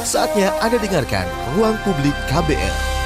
[0.00, 2.99] Saatnya Anda dengarkan Ruang Publik KBR.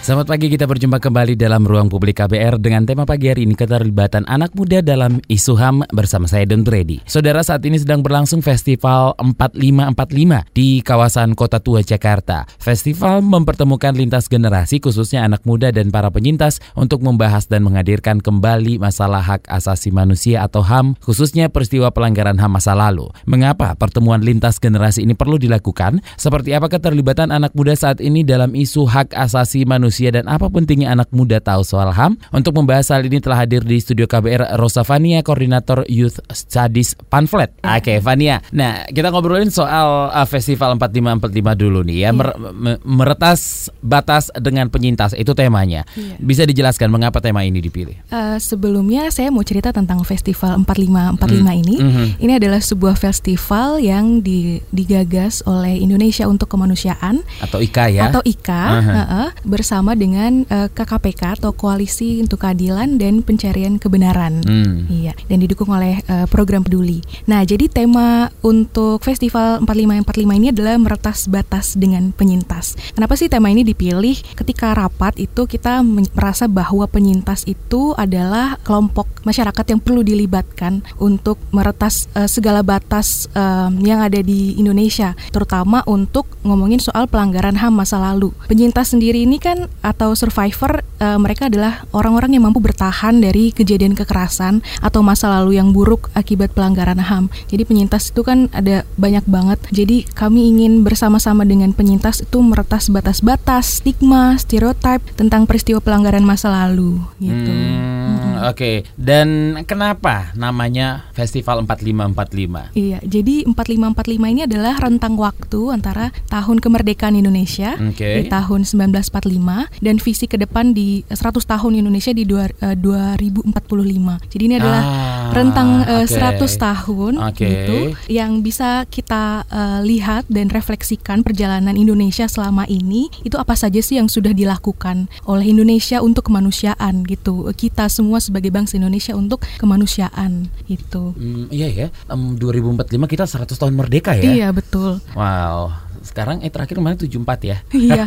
[0.00, 4.24] Selamat pagi, kita berjumpa kembali dalam Ruang Publik KBR dengan tema pagi hari ini keterlibatan
[4.32, 7.04] anak muda dalam isu HAM bersama saya Don Brady.
[7.04, 12.48] Saudara saat ini sedang berlangsung Festival 4545 di kawasan Kota Tua Jakarta.
[12.56, 18.80] Festival mempertemukan lintas generasi khususnya anak muda dan para penyintas untuk membahas dan menghadirkan kembali
[18.80, 23.12] masalah hak asasi manusia atau HAM khususnya peristiwa pelanggaran HAM masa lalu.
[23.28, 26.00] Mengapa pertemuan lintas generasi ini perlu dilakukan?
[26.16, 30.46] Seperti apa keterlibatan anak muda saat ini dalam isu hak asasi manusia manusia dan apa
[30.46, 32.14] pentingnya anak muda tahu soal HAM?
[32.30, 37.50] Untuk membahas hal ini telah hadir di studio KBR Rosa Fania, Koordinator Youth Studies Pamphlet.
[37.66, 38.38] Oke, okay, Fania.
[38.54, 42.10] Nah, kita ngobrolin soal uh, Festival 4545 dulu nih ya.
[42.14, 42.38] Mer
[42.86, 45.82] meretas batas dengan penyintas itu temanya.
[45.98, 46.22] Yeah.
[46.22, 47.98] Bisa dijelaskan mengapa tema ini dipilih?
[48.14, 51.50] Uh, sebelumnya saya mau cerita tentang Festival 4545 hmm.
[51.66, 51.76] ini.
[51.82, 52.06] Mm -hmm.
[52.22, 58.02] Ini adalah sebuah festival yang di, digagas oleh Indonesia untuk Kemanusiaan atau IKA ya.
[58.12, 58.94] Atau IKA uh -huh.
[58.94, 64.44] uh -uh, bersama bersama dengan uh, eh, KKPK atau Koalisi untuk Keadilan dan Pencarian Kebenaran.
[64.44, 64.84] Hmm.
[64.92, 67.00] Iya, dan didukung oleh uh, program Peduli.
[67.24, 72.76] Nah, jadi tema untuk Festival 4545 ini adalah meretas batas dengan penyintas.
[72.92, 74.20] Kenapa sih tema ini dipilih?
[74.36, 75.80] Ketika rapat itu kita
[76.12, 83.32] merasa bahwa penyintas itu adalah kelompok masyarakat yang perlu dilibatkan untuk meretas uh, segala batas
[83.32, 88.28] uh, yang ada di Indonesia, terutama untuk ngomongin soal pelanggaran HAM masa lalu.
[88.44, 93.96] Penyintas sendiri ini kan atau survivor uh, mereka adalah orang-orang yang mampu bertahan dari kejadian
[93.96, 97.32] kekerasan atau masa lalu yang buruk akibat pelanggaran HAM.
[97.48, 99.58] Jadi penyintas itu kan ada banyak banget.
[99.72, 106.52] Jadi kami ingin bersama-sama dengan penyintas itu meretas batas-batas, stigma, stereotip tentang peristiwa pelanggaran masa
[106.52, 107.50] lalu gitu.
[107.50, 108.29] Hmm, hmm.
[108.48, 108.56] Oke.
[108.56, 108.76] Okay.
[108.96, 112.72] Dan kenapa namanya Festival 4545?
[112.76, 118.24] Iya, jadi 4545 ini adalah rentang waktu antara tahun kemerdekaan Indonesia okay.
[118.24, 124.30] di tahun 1945 dan visi ke depan di 100 tahun Indonesia di dua, uh, 2045.
[124.30, 126.40] Jadi ini adalah ah, rentang uh, okay.
[126.40, 127.48] 100 tahun okay.
[127.50, 127.78] gitu
[128.08, 133.98] yang bisa kita uh, lihat dan refleksikan perjalanan Indonesia selama ini itu apa saja sih
[133.98, 137.50] yang sudah dilakukan oleh Indonesia untuk kemanusiaan gitu.
[137.52, 141.10] Kita semua sebagai bangsa Indonesia untuk kemanusiaan itu.
[141.18, 141.86] Hmm, iya ya.
[142.06, 144.22] Um, 2045 kita 100 tahun merdeka ya.
[144.22, 145.02] Iya, betul.
[145.18, 147.58] Wow sekarang eh terakhir kemarin 74 ya.
[147.80, 148.04] Iya.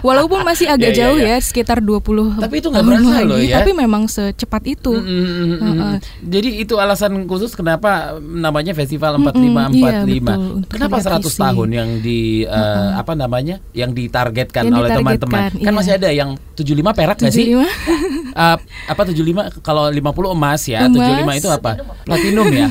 [0.00, 1.40] Walaupun masih agak yeah, jauh yeah, yeah.
[1.40, 3.56] ya, sekitar 20 Tapi itu nggak berasa lagi, loh ya.
[3.60, 4.92] Tapi memang secepat itu.
[4.96, 5.50] Mm -hmm.
[5.60, 5.94] uh -uh.
[6.24, 9.20] Jadi itu alasan khusus kenapa namanya Festival 4545.
[9.20, 10.42] Mm -hmm, iya, betul,
[10.72, 11.38] kenapa 100 visi.
[11.38, 12.90] tahun yang di uh, uh -uh.
[13.00, 13.62] apa namanya?
[13.76, 15.52] yang ditargetkan yang oleh teman-teman.
[15.52, 15.76] Kan iya.
[15.76, 17.54] masih ada yang 75 perak nggak sih?
[17.54, 18.56] uh,
[18.92, 21.36] apa 75 kalau 50 emas ya, emas.
[21.36, 21.70] 75 itu apa?
[22.04, 22.66] Platinum ya.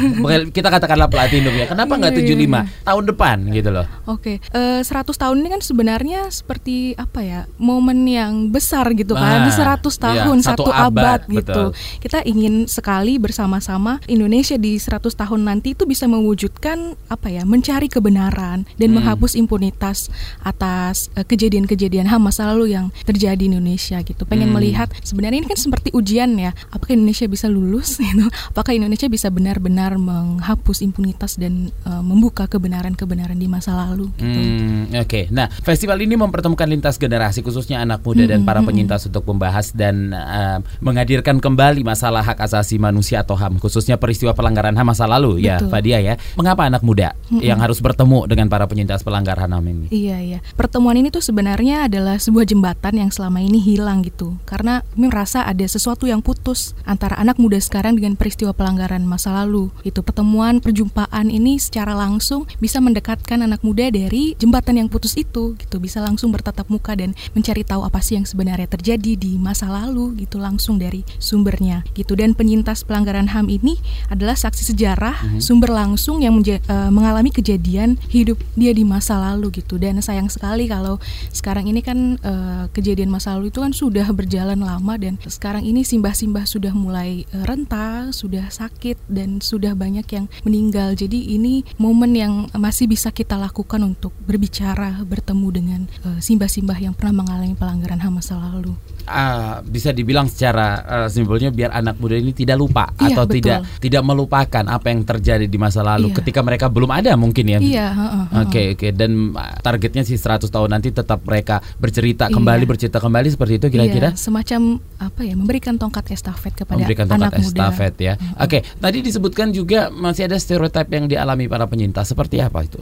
[0.50, 1.66] Kita katakanlah platinum ya.
[1.70, 3.86] Kenapa nggak 75 iya, iya, tahun depan gitu loh?
[4.10, 4.38] Oke.
[4.42, 4.59] Okay.
[4.60, 9.80] Uh, 100 tahun ini kan sebenarnya seperti apa ya momen yang besar gitu kan nah,
[9.80, 11.68] 100 tahun iya, satu, satu abad, abad gitu betul.
[12.04, 17.88] kita ingin sekali bersama-sama Indonesia di 100 tahun nanti itu bisa mewujudkan apa ya mencari
[17.88, 18.96] kebenaran dan hmm.
[19.00, 20.12] menghapus impunitas
[20.44, 24.56] atas kejadian eh, kejadian-kejadian ham masa lalu yang terjadi di Indonesia gitu pengen hmm.
[24.60, 29.32] melihat sebenarnya ini kan seperti ujian ya apakah Indonesia bisa lulus gitu apakah Indonesia bisa
[29.32, 34.49] benar-benar menghapus impunitas dan uh, membuka kebenaran-kebenaran di masa lalu gitu Hmm,
[34.90, 35.24] Oke, okay.
[35.30, 39.70] nah festival ini mempertemukan lintas generasi khususnya anak muda hmm, dan para penyintas untuk membahas
[39.72, 45.06] dan uh, menghadirkan kembali masalah hak asasi manusia atau HAM khususnya peristiwa pelanggaran HAM masa
[45.06, 45.68] lalu ya, Betul.
[45.68, 46.14] ya, Fadia ya.
[46.34, 49.88] Mengapa anak muda hmm, yang harus bertemu dengan para penyintas pelanggaran HAM ini?
[49.94, 54.82] Iya iya, pertemuan ini tuh sebenarnya adalah sebuah jembatan yang selama ini hilang gitu, karena
[54.96, 59.70] kami merasa ada sesuatu yang putus antara anak muda sekarang dengan peristiwa pelanggaran masa lalu.
[59.86, 65.54] Itu pertemuan perjumpaan ini secara langsung bisa mendekatkan anak muda dari jembatan yang putus itu
[65.60, 69.68] gitu bisa langsung bertatap muka dan mencari tahu apa sih yang sebenarnya terjadi di masa
[69.68, 72.16] lalu gitu langsung dari sumbernya gitu.
[72.16, 73.76] Dan penyintas pelanggaran HAM ini
[74.08, 75.42] adalah saksi sejarah mm -hmm.
[75.44, 79.76] sumber langsung yang uh, mengalami kejadian hidup dia di masa lalu gitu.
[79.76, 80.98] Dan sayang sekali kalau
[81.36, 85.84] sekarang ini kan uh, kejadian masa lalu itu kan sudah berjalan lama dan sekarang ini
[85.84, 90.96] simbah-simbah sudah mulai uh, renta sudah sakit dan sudah banyak yang meninggal.
[90.96, 95.82] Jadi ini momen yang masih bisa kita lakukan untuk berbicara bertemu dengan
[96.22, 98.78] simbah-simbah uh, yang pernah mengalami pelanggaran HAM masa lalu.
[99.10, 103.36] uh, bisa dibilang secara uh, simbolnya biar anak muda ini tidak lupa Iya, atau betul.
[103.42, 106.22] tidak tidak melupakan apa yang terjadi di masa lalu Iya.
[106.22, 107.58] ketika mereka belum ada mungkin ya.
[107.58, 108.44] Iya, heeh, heeh.
[108.46, 112.38] Oke oke dan uh, targetnya sih 100 tahun nanti tetap mereka bercerita Iya.
[112.38, 114.14] kembali bercerita kembali seperti itu kira-kira.
[114.14, 117.50] Iya, semacam apa ya memberikan tongkat estafet kepada memberikan anak tongkat muda.
[117.50, 118.14] estafet ya.
[118.38, 122.06] Oke, tadi disebutkan juga masih ada stereotip yang dialami para penyintas.
[122.06, 122.78] Seperti apa itu,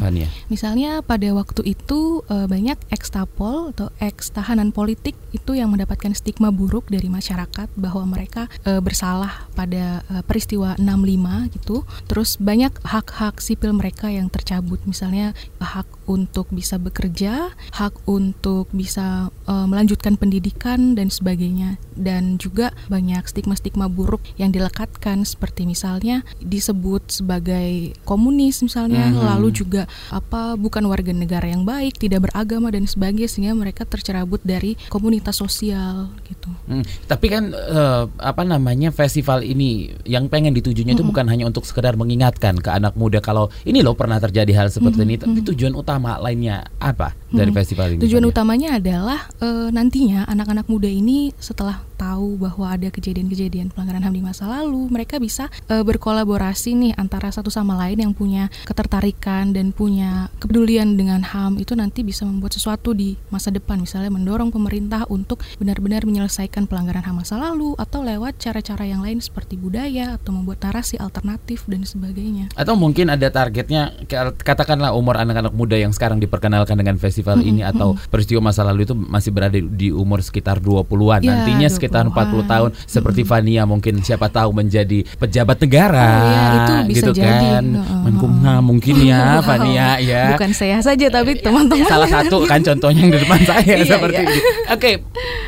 [0.00, 0.26] Fania?
[0.48, 6.48] Misalnya pada waktu itu eh, banyak ekstapol atau ex tahanan politik itu yang mendapatkan stigma
[6.48, 11.76] buruk dari masyarakat bahwa mereka eh, bersalah pada eh, peristiwa 65 gitu.
[12.08, 14.80] Terus banyak hak-hak sipil mereka yang tercabut.
[14.88, 21.76] Misalnya hak untuk bisa bekerja, hak untuk bisa eh, melanjutkan pendidikan dan sebagainya.
[21.92, 29.20] Dan juga banyak stigma-stigma buruk yang dilekatkan seperti misalnya disebut sebagai komunis misalnya, Mhm.
[29.20, 34.40] lalu juga apa bukan warga negara yang baik, tidak beragama dan sebagainya sehingga mereka tercerabut
[34.40, 36.48] dari komunitas sosial gitu.
[36.70, 41.66] Hmm, tapi kan eh, apa namanya festival ini yang pengen ditujunya itu bukan hanya untuk
[41.66, 45.74] sekedar mengingatkan ke anak muda kalau ini loh pernah terjadi hal seperti ini, tapi tujuan
[45.74, 46.70] utama lainnya.
[46.78, 47.58] Apa dari Mm-mm.
[47.60, 48.00] festival ini?
[48.04, 48.32] Tujuan Fania?
[48.32, 54.22] utamanya adalah eh, nantinya anak-anak muda ini setelah tahu bahwa ada kejadian-kejadian pelanggaran HAM di
[54.22, 59.74] masa lalu, mereka bisa eh, berkolaborasi nih antara satu sama lain yang punya ketertarikan dan
[59.74, 65.04] punya kepedulian dengan HAM itu nanti bisa membuat sesuatu di masa depan, misalnya mendorong pemerintah
[65.10, 70.30] untuk benar-benar menyelesaikan pelanggaran HAM masa lalu atau lewat cara-cara yang lain seperti budaya atau
[70.30, 72.54] membuat narasi alternatif dan sebagainya.
[72.54, 74.06] Atau mungkin ada targetnya
[74.38, 78.94] katakanlah umur anak-anak muda yang sekarang diperkenalkan dengan festival ini atau peristiwa masa lalu itu
[78.94, 81.20] masih berada di umur sekitar 20-an.
[81.20, 82.46] Ya, Nantinya sekitar 40 20-an.
[82.46, 87.48] tahun seperti Fania mungkin siapa tahu menjadi pejabat negara Oh, ya, itu bisa gitu jadi.
[87.58, 87.64] kan.
[88.04, 89.38] Menkumham mungkin ya.
[89.48, 90.34] Fania ya.
[90.34, 91.86] Bukan saya saja tapi teman-teman.
[91.86, 94.30] Salah satu kan contohnya yang di depan saya Iya, seperti iya.
[94.30, 94.40] itu.
[94.68, 94.90] Oke,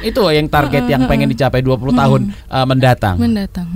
[0.01, 3.17] itu yang target yang pengen dicapai 20 tahun uh, mendatang.
[3.19, 3.69] mendatang.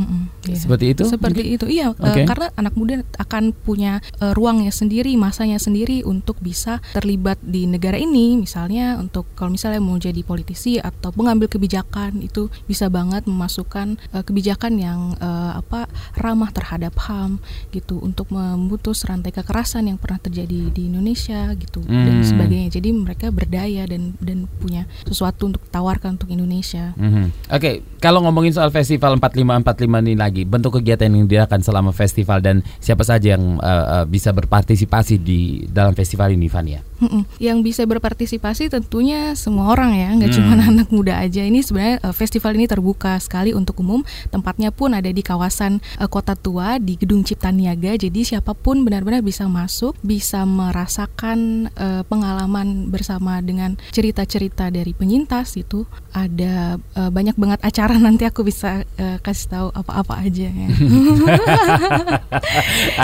[0.46, 0.58] Iya.
[0.58, 1.02] Seperti itu?
[1.04, 1.56] Seperti mungkin?
[1.56, 1.88] itu, iya.
[1.92, 2.22] eh, Oke.
[2.24, 7.96] karena anak muda akan punya eh, ruangnya sendiri, masanya sendiri untuk bisa terlibat di negara
[7.96, 8.36] ini.
[8.36, 14.22] Misalnya untuk kalau misalnya mau jadi politisi atau pengambil kebijakan itu bisa banget memasukkan eh,
[14.22, 17.38] kebijakan yang eh, apa ramah terhadap HAM
[17.70, 22.26] gitu untuk memutus rantai kekerasan yang pernah terjadi di Indonesia gitu dan Hmm.
[22.26, 22.68] sebagainya.
[22.70, 26.92] Jadi mereka berdaya dan dan punya sesuatu untuk tawarkan untuk Indonesia.
[26.94, 27.50] Mhm.
[27.50, 32.66] Oke, kalau ngomongin soal festival 4545 ini lagi, bentuk kegiatan yang dilakukan selama festival dan
[32.82, 36.82] siapa saja yang uh, bisa berpartisipasi di dalam festival ini, Fania?
[36.94, 37.22] Mm-mm.
[37.38, 40.36] Yang bisa berpartisipasi tentunya semua orang ya, nggak Hmm.
[40.38, 41.40] cuma anak muda aja.
[41.40, 44.00] Ini sebenarnya eh, festival ini terbuka sekali untuk umum.
[44.28, 47.94] Tempatnya pun ada di kawasan eh, Kota Tua di Gedung Cipta Niaga.
[47.94, 55.58] Jadi siapa pun benar-benar bisa masuk, bisa merasakan eh, pengalaman bersama dengan cerita-cerita dari penyintas
[55.58, 55.82] itu.
[56.14, 60.68] Ada eh, banyak banget acara nanti aku bisa eh, kasih tahu apa-apa aja ya.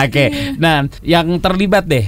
[0.01, 0.55] Oke, Iya.
[0.57, 2.05] nah yang terlibat deh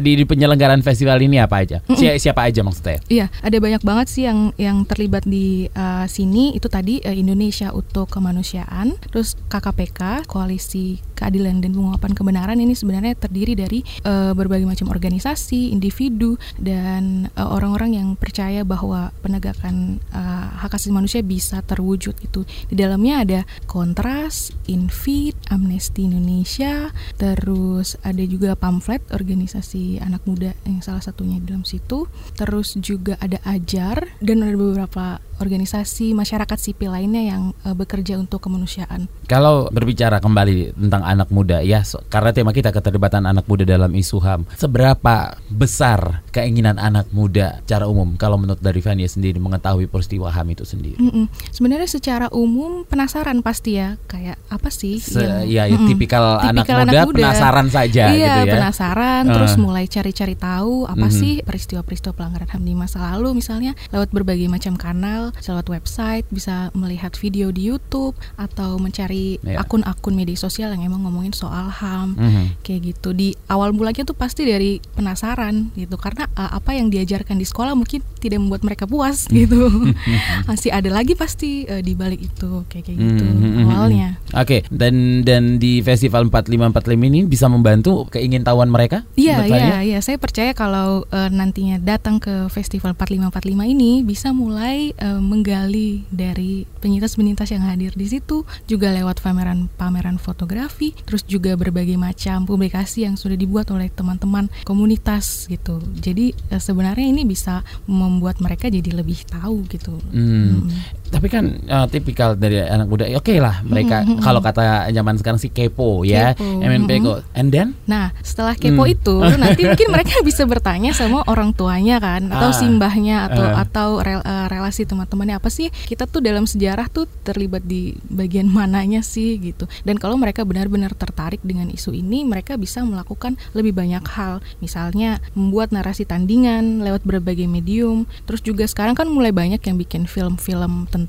[0.00, 1.84] di, di penyelenggaraan festival ini apa aja?
[1.98, 3.00] Si- siapa aja maksudnya?
[3.08, 6.56] Iya, ada banyak banget sih yang yang terlibat di uh, sini.
[6.56, 13.12] Itu tadi uh, Indonesia untuk Kemanusiaan, terus KKPK, Koalisi Keadilan dan Pengungkapan Kebenaran ini sebenarnya
[13.12, 20.48] terdiri dari uh, berbagai macam organisasi, individu dan uh, orang-orang yang percaya bahwa penegakan uh,
[20.64, 22.48] hak asasi manusia bisa terwujud itu.
[22.72, 26.88] Di dalamnya ada Kontras, Infit, Amnesty Indonesia,
[27.20, 32.08] terus ada juga pamflet organisasi anak muda yang salah satunya di dalam situ.
[32.32, 38.38] Terus juga ada Ajar dan ada beberapa organisasi masyarakat sipil lainnya yang eh, bekerja untuk
[38.40, 39.08] kemanusiaan.
[39.24, 43.90] Kalau berbicara kembali tentang anak muda ya, so- karena tema kita keterlibatan anak muda dalam
[43.90, 49.86] isu HAM, seberapa besar keinginan anak muda secara umum kalau menurut dari Fania sendiri mengetahui
[49.86, 50.98] peristiwa HAM itu sendiri?
[50.98, 51.26] Mm-mm.
[51.50, 55.00] Sebenarnya secara umum penasaran pasti ya kayak apa sih?
[55.00, 55.88] Se- yang- ya, ya, Mm-mm.
[55.88, 58.52] tipikal anak Tipikal muda penasaran saja iya, gitu ya.
[58.58, 59.32] penasaran Eh.
[59.32, 61.14] terus mulai cari-cari tahu apa Mhm.
[61.14, 66.26] sih peristiwa-peristiwa pelanggaran HAM di masa lalu misalnya lewat berbagai macam kanal, bisa lewat website,
[66.28, 69.60] bisa melihat video di YouTube atau mencari Iya.
[69.60, 72.44] akun-akun media sosial yang emang ngomongin soal HAM Mhm.
[72.60, 73.10] kayak gitu.
[73.10, 77.72] Di awal mulanya tuh pasti dari penasaran gitu karena uh, apa yang diajarkan di sekolah
[77.72, 79.68] mungkin tidak membuat mereka puas gitu.
[80.48, 83.68] Masih ada lagi pasti uh, di balik itu kayak kayak gitu Mhm.
[83.68, 84.08] awalnya.
[84.32, 86.72] Oke, dan dan di festival 4545
[87.02, 89.04] ini bisa membantu keingintahuan mereka?
[89.14, 89.98] Iya, iya, iya.
[90.00, 96.64] Saya percaya kalau eh, nantinya datang ke festival 4545 ini bisa mulai eh, menggali dari
[96.80, 103.14] penyintas-penyintas yang hadir di situ juga lewat pameran-pameran fotografi terus juga berbagai macam publikasi yang
[103.20, 109.22] sudah dibuat oleh teman-teman komunitas gitu jadi uh, sebenarnya ini bisa membuat mereka jadi lebih
[109.28, 110.66] tahu gitu hmm.
[110.66, 110.68] Hmm.
[111.10, 114.22] Tapi kan uh, tipikal dari anak muda oke okay lah mereka hmm.
[114.22, 116.62] kalau kata zaman sekarang sih kepo ya kepo.
[116.62, 117.04] MNP hmm.
[117.04, 118.94] kok and then nah setelah kepo hmm.
[118.94, 122.56] itu nanti mungkin mereka bisa bertanya sama orang tuanya kan atau ah.
[122.56, 123.58] simbahnya atau uh.
[123.58, 128.46] atau rel, uh, relasi teman-temannya apa sih kita tuh dalam sejarah tuh terlibat di bagian
[128.56, 133.74] mananya sih gitu dan kalau mereka benar-benar tertarik dengan isu ini mereka bisa melakukan lebih
[133.74, 139.58] banyak hal misalnya membuat narasi tandingan lewat berbagai medium terus juga sekarang kan mulai banyak
[139.58, 140.99] yang bikin film-film tentang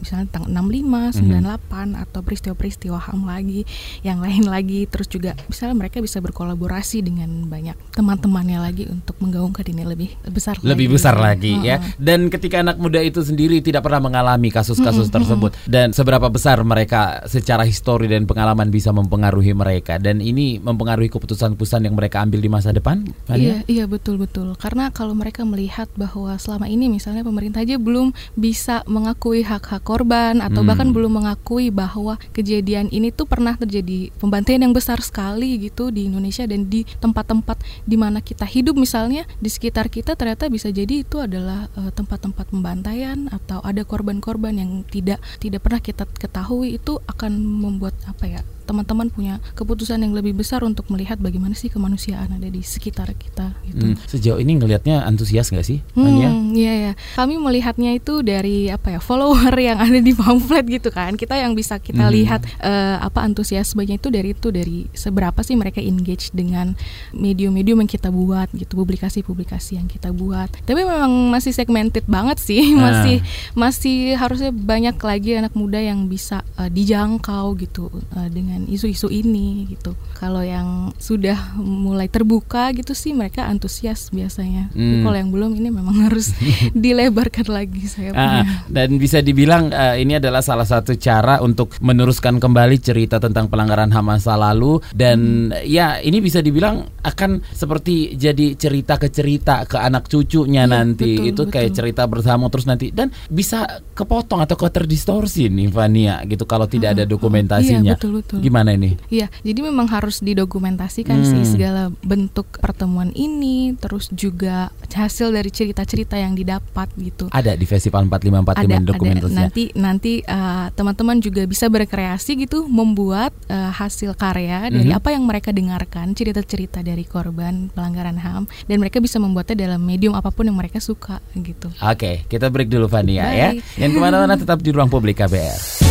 [0.00, 2.02] misalnya tentang 65 98 mm -hmm.
[2.04, 3.60] atau peristiwa-peristiwa HAM lagi
[4.04, 4.84] yang lain lagi.
[4.90, 10.58] Terus juga misalnya mereka bisa berkolaborasi dengan banyak teman-temannya lagi untuk menggaungkan ini lebih besar
[10.60, 10.96] lebih lagi.
[10.96, 11.80] besar lagi ya.
[11.96, 15.52] Dan ketika anak muda itu sendiri tidak pernah mengalami kasus-kasus tersebut.
[15.66, 19.98] dan seberapa besar mereka secara histori dan pengalaman bisa mempengaruhi mereka.
[19.98, 24.54] Dan ini mempengaruhi keputusan-keputusan yang mereka ambil di masa depan Iya iya betul betul.
[24.58, 30.38] Karena kalau mereka melihat bahwa selama ini misalnya pemerintah aja belum bisa mengakui hak-hak korban
[30.44, 30.68] atau hmm.
[30.68, 36.06] bahkan belum mengakui bahwa kejadian ini tuh pernah terjadi pembantaian yang besar sekali gitu di
[36.08, 41.02] Indonesia dan di tempat-tempat di mana kita hidup misalnya di sekitar kita ternyata bisa jadi
[41.02, 46.98] itu adalah uh, tempat-tempat pembantaian atau ada korban-korban yang tidak tidak pernah kita ketahui itu
[47.06, 48.40] akan membuat apa ya
[48.70, 53.50] teman-teman punya keputusan yang lebih besar untuk melihat bagaimana sih kemanusiaan ada di sekitar kita
[53.66, 53.82] gitu.
[53.82, 55.82] Hmm, sejauh ini ngelihatnya antusias nggak sih?
[55.98, 56.92] Hmm, iya ya.
[57.18, 61.18] Kami melihatnya itu dari apa ya follower yang ada di pamflet gitu kan.
[61.18, 62.14] Kita yang bisa kita hmm.
[62.14, 66.78] lihat uh, apa antusiasmenya itu dari itu dari seberapa sih mereka engage dengan
[67.10, 70.52] medium-medium yang kita buat gitu, publikasi-publikasi yang kita buat.
[70.62, 72.78] Tapi memang masih segmented banget sih, nah.
[72.86, 73.16] masih
[73.56, 79.08] masih harusnya banyak lagi anak muda yang bisa uh, dijangkau gitu uh, dengan dengan isu-isu
[79.08, 79.96] ini gitu.
[80.12, 84.68] Kalau yang sudah mulai terbuka gitu sih mereka antusias biasanya.
[84.76, 85.00] Hmm.
[85.00, 86.36] Kalau yang belum ini memang harus
[86.84, 92.36] dilebarkan lagi saya ah, dan bisa dibilang uh, ini adalah salah satu cara untuk meneruskan
[92.36, 95.64] kembali cerita tentang pelanggaran HAM masa lalu dan hmm.
[95.64, 101.16] ya ini bisa dibilang akan seperti jadi cerita ke cerita ke anak cucunya ya, nanti
[101.16, 101.54] betul, itu betul.
[101.54, 106.98] kayak cerita bersama terus nanti dan bisa kepotong atau keterdistorsi nih Vania gitu kalau tidak
[106.98, 107.94] ada dokumentasinya.
[107.94, 108.98] Iya, betul, betul gimana ini?
[109.06, 111.28] Iya, jadi memang harus didokumentasikan hmm.
[111.30, 117.30] sih segala bentuk pertemuan ini, terus juga hasil dari cerita-cerita yang didapat gitu.
[117.30, 119.30] Ada di Festival 454 ada, dokumentasinya.
[119.30, 119.46] Ada.
[119.46, 124.98] Nanti nanti uh, teman-teman juga bisa berkreasi gitu, membuat uh, hasil karya dari mm -hmm.
[124.98, 130.18] apa yang mereka dengarkan, cerita-cerita dari korban pelanggaran HAM dan mereka bisa membuatnya dalam medium
[130.18, 131.70] apa pun yang mereka suka gitu.
[131.78, 133.48] Oke, okay, kita break dulu Fania ya.
[133.78, 135.89] Yang ke mana-mana tetap di ruang publik KBR.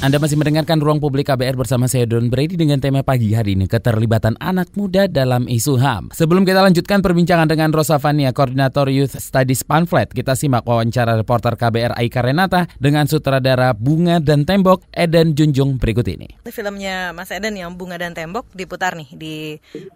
[0.00, 3.68] Anda masih mendengarkan Ruang Publik KBR bersama saya Don Brady dengan tema pagi hari ini
[3.68, 6.16] keterlibatan anak muda dalam isu HAM.
[6.16, 11.52] Sebelum kita lanjutkan perbincangan dengan Rosa Fania, Koordinator Youth Studies Pamphlet, kita simak wawancara reporter
[11.52, 16.32] KBR Aika Renata dengan sutradara Bunga dan Tembok Eden Junjung berikut ini.
[16.48, 19.34] Filmnya Mas Eden yang Bunga dan Tembok diputar nih di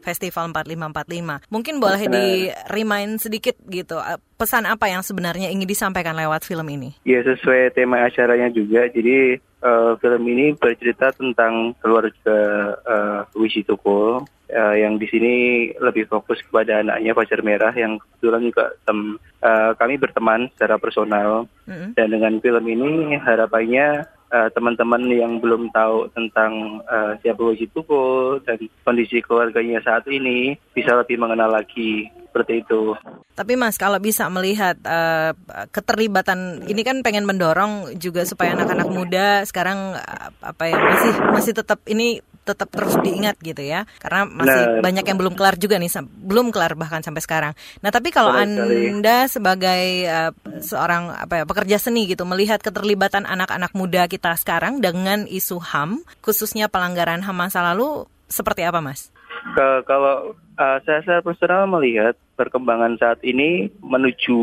[0.04, 1.48] Festival 4545.
[1.48, 2.26] Mungkin boleh di
[2.68, 3.96] remind sedikit gitu
[4.34, 6.94] pesan apa yang sebenarnya ingin disampaikan lewat film ini?
[7.06, 8.86] Ya sesuai tema acaranya juga.
[8.90, 12.38] Jadi uh, film ini bercerita tentang keluarga
[12.84, 15.34] uh, Wishi Tukul uh, yang di sini
[15.80, 18.98] lebih fokus kepada anaknya Fajar Merah yang kebetulan juga tem,
[19.40, 21.96] uh, kami berteman secara personal mm-hmm.
[21.96, 28.42] dan dengan film ini harapannya uh, teman-teman yang belum tahu tentang uh, siapa Wishi Tukul
[28.42, 32.98] dan kondisi keluarganya saat ini bisa lebih mengenal lagi seperti itu.
[33.38, 35.30] Tapi Mas, kalau bisa melihat uh,
[35.70, 39.94] keterlibatan ini kan pengen mendorong juga supaya anak-anak muda sekarang
[40.42, 45.04] apa ya masih masih tetap ini tetap terus diingat gitu ya karena masih nah, banyak
[45.08, 47.52] yang belum kelar juga nih belum kelar bahkan sampai sekarang.
[47.80, 53.72] Nah tapi kalau anda sebagai uh, seorang apa ya pekerja seni gitu melihat keterlibatan anak-anak
[53.72, 59.13] muda kita sekarang dengan isu ham khususnya pelanggaran ham masa lalu seperti apa mas?
[59.54, 64.38] Ke, kalau uh, saya secara personal melihat perkembangan saat ini menuju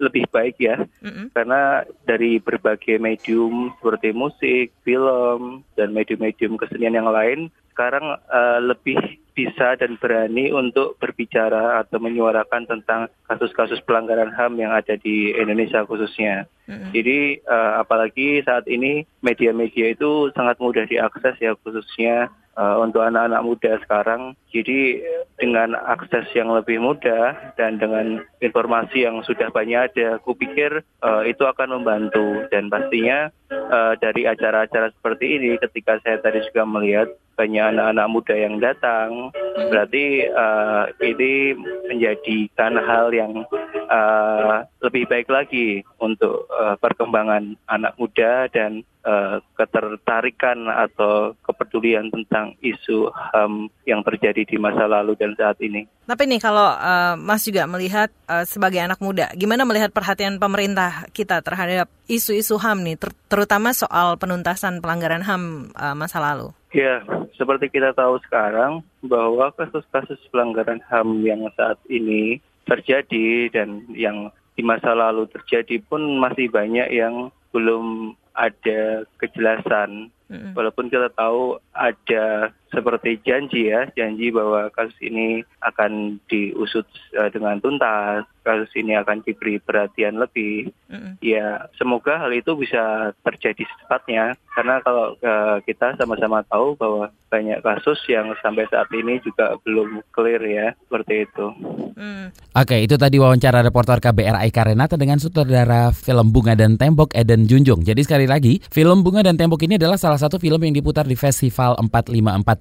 [0.00, 1.36] lebih baik ya, mm-hmm.
[1.36, 8.96] karena dari berbagai medium seperti musik, film, dan medium-medium kesenian yang lain, sekarang uh, lebih
[9.36, 15.84] bisa dan berani untuk berbicara atau menyuarakan tentang kasus-kasus pelanggaran HAM yang ada di Indonesia
[15.84, 16.48] khususnya.
[16.66, 16.90] Mm-hmm.
[16.90, 23.42] Jadi uh, apalagi saat ini media-media itu sangat mudah diakses ya khususnya uh, untuk anak-anak
[23.46, 24.34] muda sekarang.
[24.50, 25.04] Jadi
[25.38, 31.22] dengan akses yang lebih mudah dan dengan informasi yang sudah banyak ada, aku pikir uh,
[31.22, 37.08] itu akan membantu dan pastinya uh, dari acara-acara seperti ini ketika saya tadi juga melihat
[37.36, 39.28] banyak anak-anak muda yang datang,
[39.68, 41.52] berarti uh, ini
[41.84, 43.44] menjadikan hal yang
[43.86, 52.58] uh, lebih baik lagi untuk uh, perkembangan anak muda dan uh, ketertarikan atau kepedulian tentang
[52.60, 55.86] isu HAM yang terjadi di masa lalu dan saat ini.
[56.06, 61.06] Tapi nih kalau uh, Mas juga melihat uh, sebagai anak muda, gimana melihat perhatian pemerintah
[61.14, 66.50] kita terhadap isu-isu HAM nih, ter terutama soal penuntasan pelanggaran HAM uh, masa lalu?
[66.76, 67.00] Ya,
[67.38, 74.62] seperti kita tahu sekarang bahwa kasus-kasus pelanggaran HAM yang saat ini terjadi dan yang di
[74.64, 80.10] masa lalu terjadi pun masih banyak yang belum ada kejelasan.
[80.26, 80.52] Mm-hmm.
[80.58, 87.62] Walaupun kita tahu ada seperti janji ya, janji bahwa kasus ini akan diusut uh, dengan
[87.62, 90.70] tuntas, kasus ini akan diberi perhatian lebih.
[90.90, 91.12] Mm-hmm.
[91.22, 94.34] Ya, semoga hal itu bisa terjadi secepatnya.
[94.54, 100.02] Karena kalau uh, kita sama-sama tahu bahwa banyak kasus yang sampai saat ini juga belum
[100.14, 101.46] clear ya, seperti itu.
[101.98, 102.30] Mm.
[102.56, 107.50] Oke, itu tadi wawancara reporter KBR Aika Renata dengan sutradara film Bunga dan Tembok Eden
[107.50, 107.82] Junjung.
[107.82, 111.18] Jadi sekali lagi, film Bunga dan Tembok ini adalah salah satu film yang diputar di
[111.18, 111.76] Festival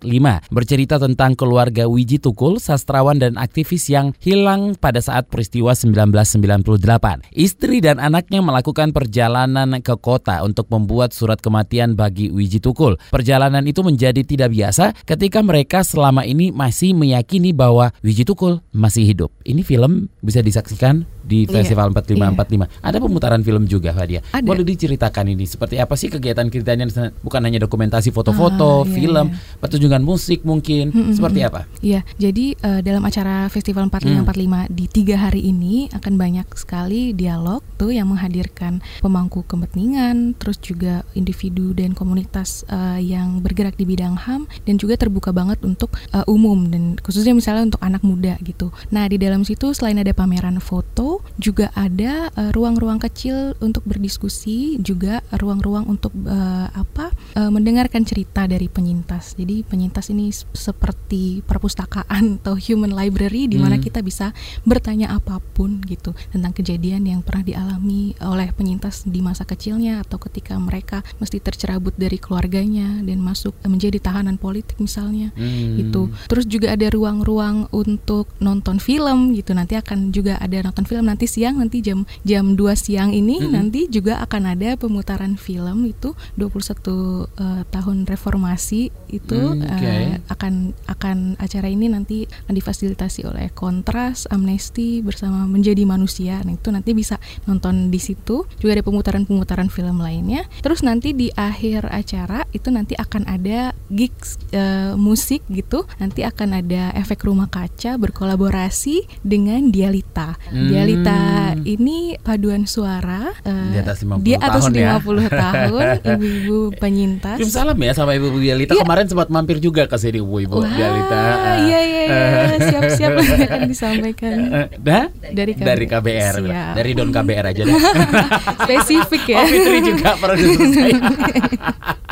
[0.02, 0.52] 4545.
[0.52, 7.32] Bercerita tentang keluarga Wiji Tukul, sastrawan dan aktivis yang hilang pada saat peristiwa 1998.
[7.32, 13.00] Istri dan anaknya melakukan perjalanan ke kota untuk membuat surat kematian bagi Wiji Tukul.
[13.12, 19.08] Perjalanan itu menjadi tidak biasa ketika mereka selama ini masih meyakini bahwa Wiji Tukul masih
[19.08, 19.32] hidup.
[19.48, 22.54] Ini film bisa disaksikan di iya, Festival yeah, 4545.
[22.62, 22.70] Yeah.
[22.86, 24.22] Ada pemutaran film juga, Fadia.
[24.46, 26.86] Boleh diceritakan ini seperti apa sih kegiatan-kegiatannya
[27.26, 29.58] bukan hanya dokumentasi foto-foto, ah, iya, film, iya.
[29.86, 31.70] Pertunjukan musik mungkin, hmm, seperti apa?
[31.86, 34.66] Iya, jadi uh, dalam acara Festival 4545 hmm.
[34.74, 41.06] di tiga hari ini akan banyak sekali dialog tuh yang menghadirkan pemangku kepentingan, terus juga
[41.14, 46.26] individu dan komunitas uh, yang bergerak di bidang HAM dan juga terbuka banget untuk uh,
[46.26, 48.74] umum dan khususnya misalnya untuk anak muda gitu.
[48.90, 54.82] Nah, di dalam situ selain ada pameran foto juga ada ruang-ruang uh, kecil untuk berdiskusi,
[54.82, 59.38] juga ruang-ruang untuk uh, apa uh, mendengarkan cerita dari penyintas.
[59.38, 63.84] Jadi penyintas ini seperti perpustakaan atau human library di mana hmm.
[63.84, 64.32] kita bisa
[64.64, 70.16] bertanya apa pun gitu tentang kejadian yang pernah dialami oleh penyintas di masa kecilnya atau
[70.16, 75.84] ketika mereka mesti tercerabut dari keluarganya dan masuk menjadi tahanan politik misalnya hmm.
[75.84, 76.08] gitu.
[76.32, 79.52] Terus juga ada ruang-ruang untuk nonton film gitu.
[79.52, 83.44] Nanti akan juga ada nonton film nanti siang nanti jam jam 2 siang ini mm
[83.44, 83.52] -hmm.
[83.52, 90.16] nanti juga akan ada pemutaran film itu 21 uh, eh, tahun reformasi itu mm, okay.
[90.16, 90.54] uh, akan
[90.88, 96.42] akan acara ini nanti difasilitasi oleh Kontras Amnesty bersama Menjadi Manusia.
[96.46, 98.46] Nah, itu nanti bisa nonton di situ.
[98.62, 100.48] Juga ada pemutaran-pemutaran film lainnya.
[100.62, 105.86] Terus nanti di akhir acara itu nanti akan ada gigs uh, musik gitu.
[106.02, 110.38] Nanti akan ada efek rumah kaca berkolaborasi dengan Dialita.
[110.50, 110.70] Hmm.
[110.70, 111.20] Dialita
[111.64, 115.30] ini paduan suara uh, di atas 50 di atas tahun 50 ya.
[115.30, 117.38] tahun ibu-ibu penyintas.
[117.50, 118.84] Salam ya sama ibu-ibu Dialita ya.
[118.84, 121.24] kemarin sempat mampir juga ke sini ibu-ibu Dialita.
[121.62, 123.12] Iya iya iya siap-siap
[123.50, 124.34] akan disampaikan.
[124.80, 125.10] Dah?
[125.12, 125.66] Dari KBR.
[125.66, 126.34] Dari KBR.
[126.42, 126.74] Siap.
[126.78, 127.76] Dari Don KBR aja deh.
[128.66, 129.38] Spesifik ya.
[129.42, 130.98] Oh Fitri juga produser saya.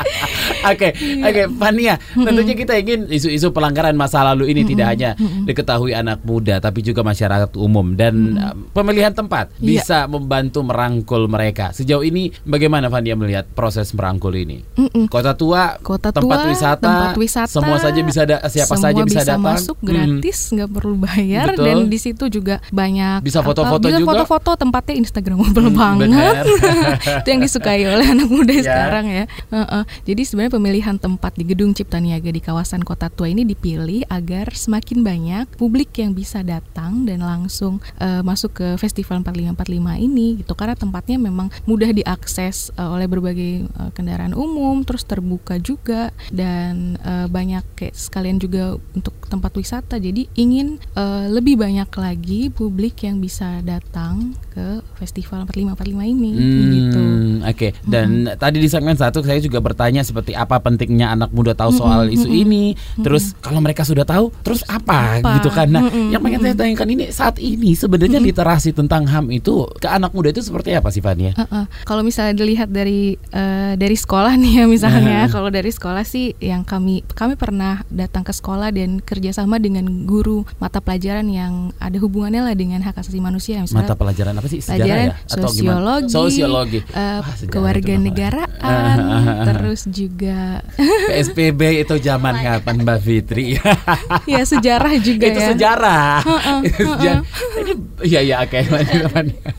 [0.64, 2.00] Oke, oke, Fania.
[2.16, 5.10] Tentunya kita ingin isu-isu pelanggaran masa lalu ini tidak hanya
[5.44, 9.84] diketahui anak muda, tapi juga masyarakat umum dan uh, pemilihan tempat iya.
[9.84, 11.76] bisa membantu merangkul mereka.
[11.76, 14.64] Sejauh ini, bagaimana Fania melihat proses merangkul ini?
[15.12, 19.22] Kota tua, kota tempat wisata, tempat wisata, semua saja bisa da siapa saja bisa, bisa
[19.34, 20.76] datang, masuk gratis, nggak hmm.
[20.78, 21.64] perlu bayar, Betul.
[21.66, 24.06] dan di situ juga banyak bisa foto-foto juga.
[24.06, 26.44] foto-foto tempatnya Instagramable hmm, banget.
[27.24, 28.62] Itu yang disukai oleh anak muda ya.
[28.62, 29.24] sekarang ya.
[29.50, 29.82] Uh -uh.
[30.06, 34.54] Jadi sebenarnya pemilihan tempat di Gedung Cipta Niaga di kawasan Kota Tua ini dipilih agar
[34.54, 40.52] semakin banyak publik yang bisa datang dan langsung uh, masuk ke Festival 4545 ini gitu
[40.54, 47.00] karena tempatnya memang mudah diakses uh, oleh berbagai uh, kendaraan umum terus terbuka juga dan
[47.02, 49.96] uh, banyak kayak sekalian juga untuk tempat wisata.
[49.98, 54.66] Jadi ingin uh, lebih banyak lagi publik yang bisa datang ke
[55.02, 57.02] festival 4545 ini Hmm, gitu.
[57.44, 61.74] Oke, dan tadi di segmen satu saya juga bertanya seperti apa pentingnya anak muda tahu
[61.74, 62.78] soal isu ini.
[63.02, 65.42] Terus kalau mereka sudah tahu, terus apa, Apa?
[65.42, 65.66] gitu kan?
[65.68, 69.90] Nah, Mm-mm, yang pengen saya tanyakan ini saat ini sebenarnya literasi tentang HAM itu ke
[69.90, 71.34] anak muda itu seperti apa sih Fania?
[71.34, 71.64] Heeh.
[71.82, 76.62] Kalau misalnya dilihat dari eh, dari sekolah nih ya misalnya, kalau dari sekolah sih yang
[76.62, 82.44] kami kami pernah datang ke sekolah dan kerjasama dengan guru mata pelajaran yang ada hubungannya
[82.44, 84.60] lah dengan hak asasi manusia misalnya Mata pelajaran apa sih?
[84.60, 85.14] Sejarah pelajaran ya?
[85.28, 85.78] Atau gimana?
[86.08, 86.80] sosiologi, Sosiologi.
[86.88, 88.98] Wah, sejarah itu kewarganegaraan,
[89.48, 90.38] terus juga
[91.10, 93.44] PSBB itu zaman kapan Mbak Fitri?
[94.32, 95.48] ya sejarah juga itu ya.
[95.52, 96.14] sejarah.
[96.62, 97.22] Itu sejarah.
[97.60, 97.72] Ini
[98.04, 98.58] iya iya oke.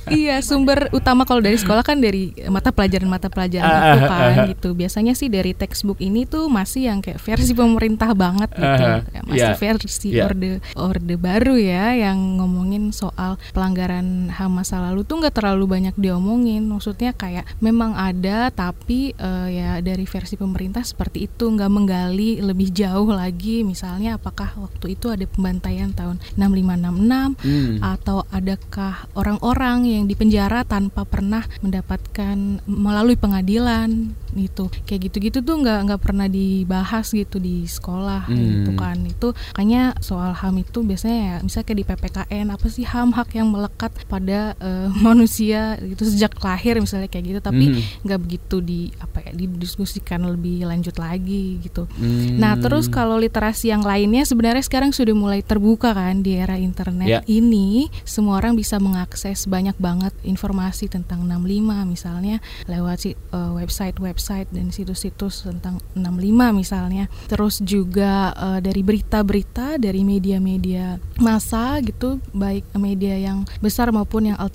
[0.10, 4.36] Iya, sumber utama kalau dari sekolah kan dari mata pelajaran-mata pelajaran Ah, itu ah, kan
[4.54, 4.70] gitu.
[4.74, 8.84] Biasanya sih dari textbook ini tuh masih yang kayak versi pemerintah banget gitu.
[9.26, 9.58] Masih iya.
[9.58, 10.24] versi Iya.
[10.30, 15.96] orde orde baru ya yang ngomongin soal pelanggaran HAM masa lalu tuh nggak terlalu banyak
[15.96, 16.66] diomongin.
[16.66, 22.72] Maksudnya kayak memang ada tapi eh, ya dari versi pemerintah seperti itu nggak menggali lebih
[22.72, 27.78] jauh lagi misalnya apakah waktu itu ada pembantaian tahun 6566 Hmm.
[27.82, 32.36] atau adakah orang-orang yang dipenjara tanpa pernah mendapatkan
[32.66, 38.40] melalui pengadilan gitu kayak gitu-gitu tuh nggak nggak pernah dibahas gitu di sekolah Hmm.
[38.66, 42.84] gitu kan itu makanya soal ham itu biasanya ya misalnya kayak di ppkn apa sih
[42.84, 47.82] ham hak yang melekat pada eh, manusia gitu sejak lahir misalnya kayak gitu tapi Hmm.
[48.02, 52.38] nggak begitu di apa ya didiskusikan lebih lanjut lagi gitu Hmm.
[52.38, 57.06] Nah, terus kalau literasi yang lainnya sebenarnya sekarang sudah mulai terbuka kan di era internet
[57.06, 57.20] Ya.
[57.26, 61.46] ini, semua orang bisa mengakses banyak banget informasi tentang 65
[61.86, 67.06] misalnya lewat si- eh, website-website dan situs-situs tentang 65 misalnya.
[67.28, 74.38] Terus juga eh, dari berita-berita dari media-media massa gitu, baik media yang besar maupun yang
[74.38, 74.55] alternatif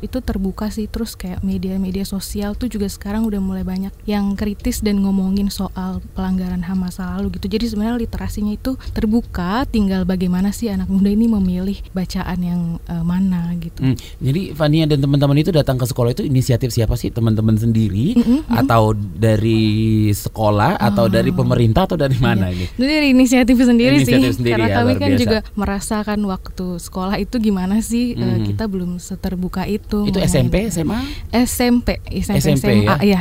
[0.00, 0.88] itu terbuka sih.
[0.88, 6.00] Terus kayak media-media sosial tuh juga sekarang udah mulai banyak yang kritis dan ngomongin soal
[6.14, 7.52] pelanggaran HAM masa lalu gitu.
[7.52, 13.04] Jadi sebenarnya literasinya itu terbuka, tinggal bagaimana sih anak muda ini memilih bacaan yang eh,
[13.04, 13.80] mana gitu.
[13.82, 17.10] Hmm, jadi Fania dan teman-teman itu datang ke sekolah itu inisiatif siapa sih?
[17.12, 18.16] Teman-teman sendiri
[18.48, 22.64] atau dari sekolah atau dari pemerintah atau dari mana ini?
[22.66, 25.22] Itu dari inisiatif sendiri Inisiatif sih, sendiri karena ya, kami kan biasa.
[25.22, 28.44] juga merasakan waktu sekolah itu gimana sih, eh, Mhm.
[28.46, 30.06] kita belum seterbuka itu.
[30.06, 31.02] Itu SMP, SMA?
[31.34, 33.18] SMP, SMP, SMP SMA, ya?
[33.18, 33.20] ya,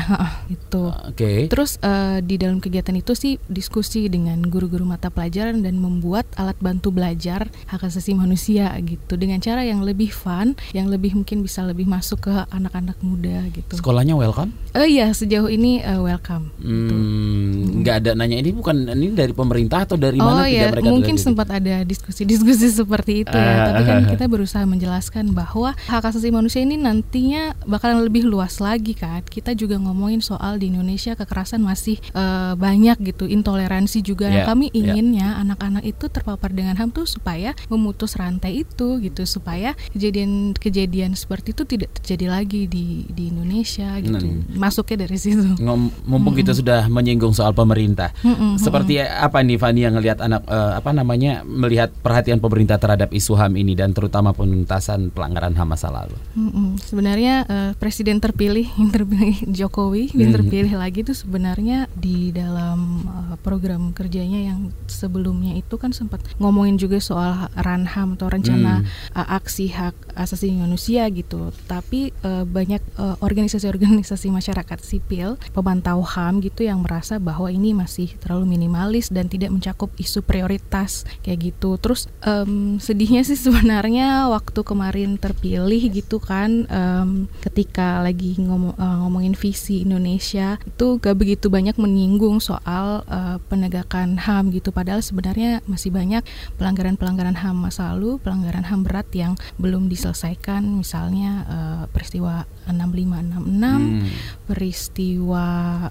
[0.54, 0.94] itu.
[0.94, 1.50] Oke.
[1.50, 6.54] Terus eh, di dalam kegiatan itu sih diskusi dengan guru-guru mata pelajaran dan membuat alat
[6.62, 11.66] bantu belajar hak asasi manusia gitu dengan cara yang lebih fun, yang lebih mungkin bisa
[11.66, 13.82] lebih masuk ke anak-anak muda gitu.
[13.82, 14.54] Sekolahnya welcome?
[14.78, 16.54] Oh iya sejauh ini eh, welcome.
[16.62, 20.86] Hmm, nggak ada nanya ini bukan ini dari pemerintah atau dari oh mana iya, tidak
[20.86, 23.50] mereka mungkin sempat ada diskusi-diskusi seperti itu ya.
[23.58, 24.10] Ah, Tapi kan ah.
[24.14, 29.24] kita berusaha menjelaskan bahwa hak asasi manusia ini nantinya bakalan lebih luas lagi kan.
[29.24, 34.28] Kita juga ngomongin soal di Indonesia kekerasan masih eh, banyak gitu, intoleransi juga.
[34.28, 34.92] Nah, Ya, kami ya.
[34.92, 41.54] inginnya anak-anak itu terpapar dengan HAM tuh supaya memutus rantai itu gitu, supaya kejadian-kejadian seperti
[41.54, 44.18] itu tidak terjadi lagi di di Indonesia gitu.
[44.20, 44.44] Hmm.
[44.58, 45.56] Masuknya dari situ.
[45.62, 50.44] Ngom- mumpung kita sudah menyinggung soal pemerintah, Mm-mm, seperti apa nih Fani yang ngelihat anak
[50.48, 55.70] eh, apa namanya melihat perhatian pemerintah terhadap isu HAM ini dan terutama penuntasan pelanggaran HAM
[55.76, 56.16] masa lalu.
[56.34, 56.80] Mm-mm.
[56.80, 60.36] Sebenarnya eh, presiden terpilih yang terpilih Jokowi dan Hmm.
[60.40, 66.80] terpilih lagi itu sebenarnya di dalam eh, program kerjanya yang sebelumnya itu kan sempat ngomongin
[66.80, 68.88] juga soal ranham atau rencana Hmm.
[69.20, 71.52] eh, aksi hak asasi manusia gitu.
[71.66, 78.14] Tapi eh, banyak eh, organisasi-organisasi masyarakat sipil pemantau HAM gitu yang merasa bahwa ini masih
[78.22, 81.76] terlalu minimalis dan tidak mencakup isu prioritas kayak gitu.
[81.76, 88.98] Terus em, sedihnya sih sebenarnya waktu kemarin terpilih gitu kan em, ketika lagi ngomong, eh,
[89.02, 94.70] ngomongin visi Indonesia itu gak begitu banyak menyinggung soal eh, penegakan HAM gitu.
[94.70, 96.22] Padahal sebenarnya masih banyak
[96.56, 100.64] pelanggaran-pelanggaran HAM masa lalu, pelanggaran HAM berat yang belum diselesaikan.
[100.66, 104.10] Misalnya eh, peristiwa 6566, Hmm.
[104.46, 105.46] peristiwa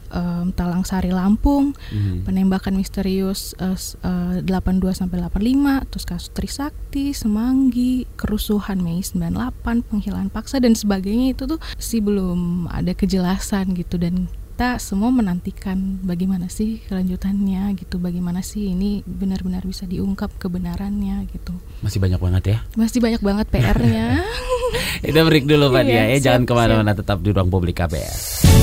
[0.09, 2.23] em, Talang Sari Lampung, Hmm.
[2.23, 10.29] penembakan misterius s- eh, 82 sampai 85, terus kasus Trisakti, Semanggi, kerusuhan Mei 98, penghilangan
[10.29, 16.47] paksa dan sebagainya itu tuh sih belum ada kejelasan gitu dan kita semua menantikan bagaimana
[16.47, 21.59] sih kelanjutannya gitu, bagaimana sih ini benar-benar bisa diungkap kebenarannya gitu.
[21.83, 22.59] Masih banyak banget ya.
[22.79, 24.23] Masih banyak banget PR-nya.
[25.11, 26.31] Kita break dulu Fani ya, Iya, ya.
[26.31, 28.54] jangan siap, ke mana-mana tetap di ruang publik KBR.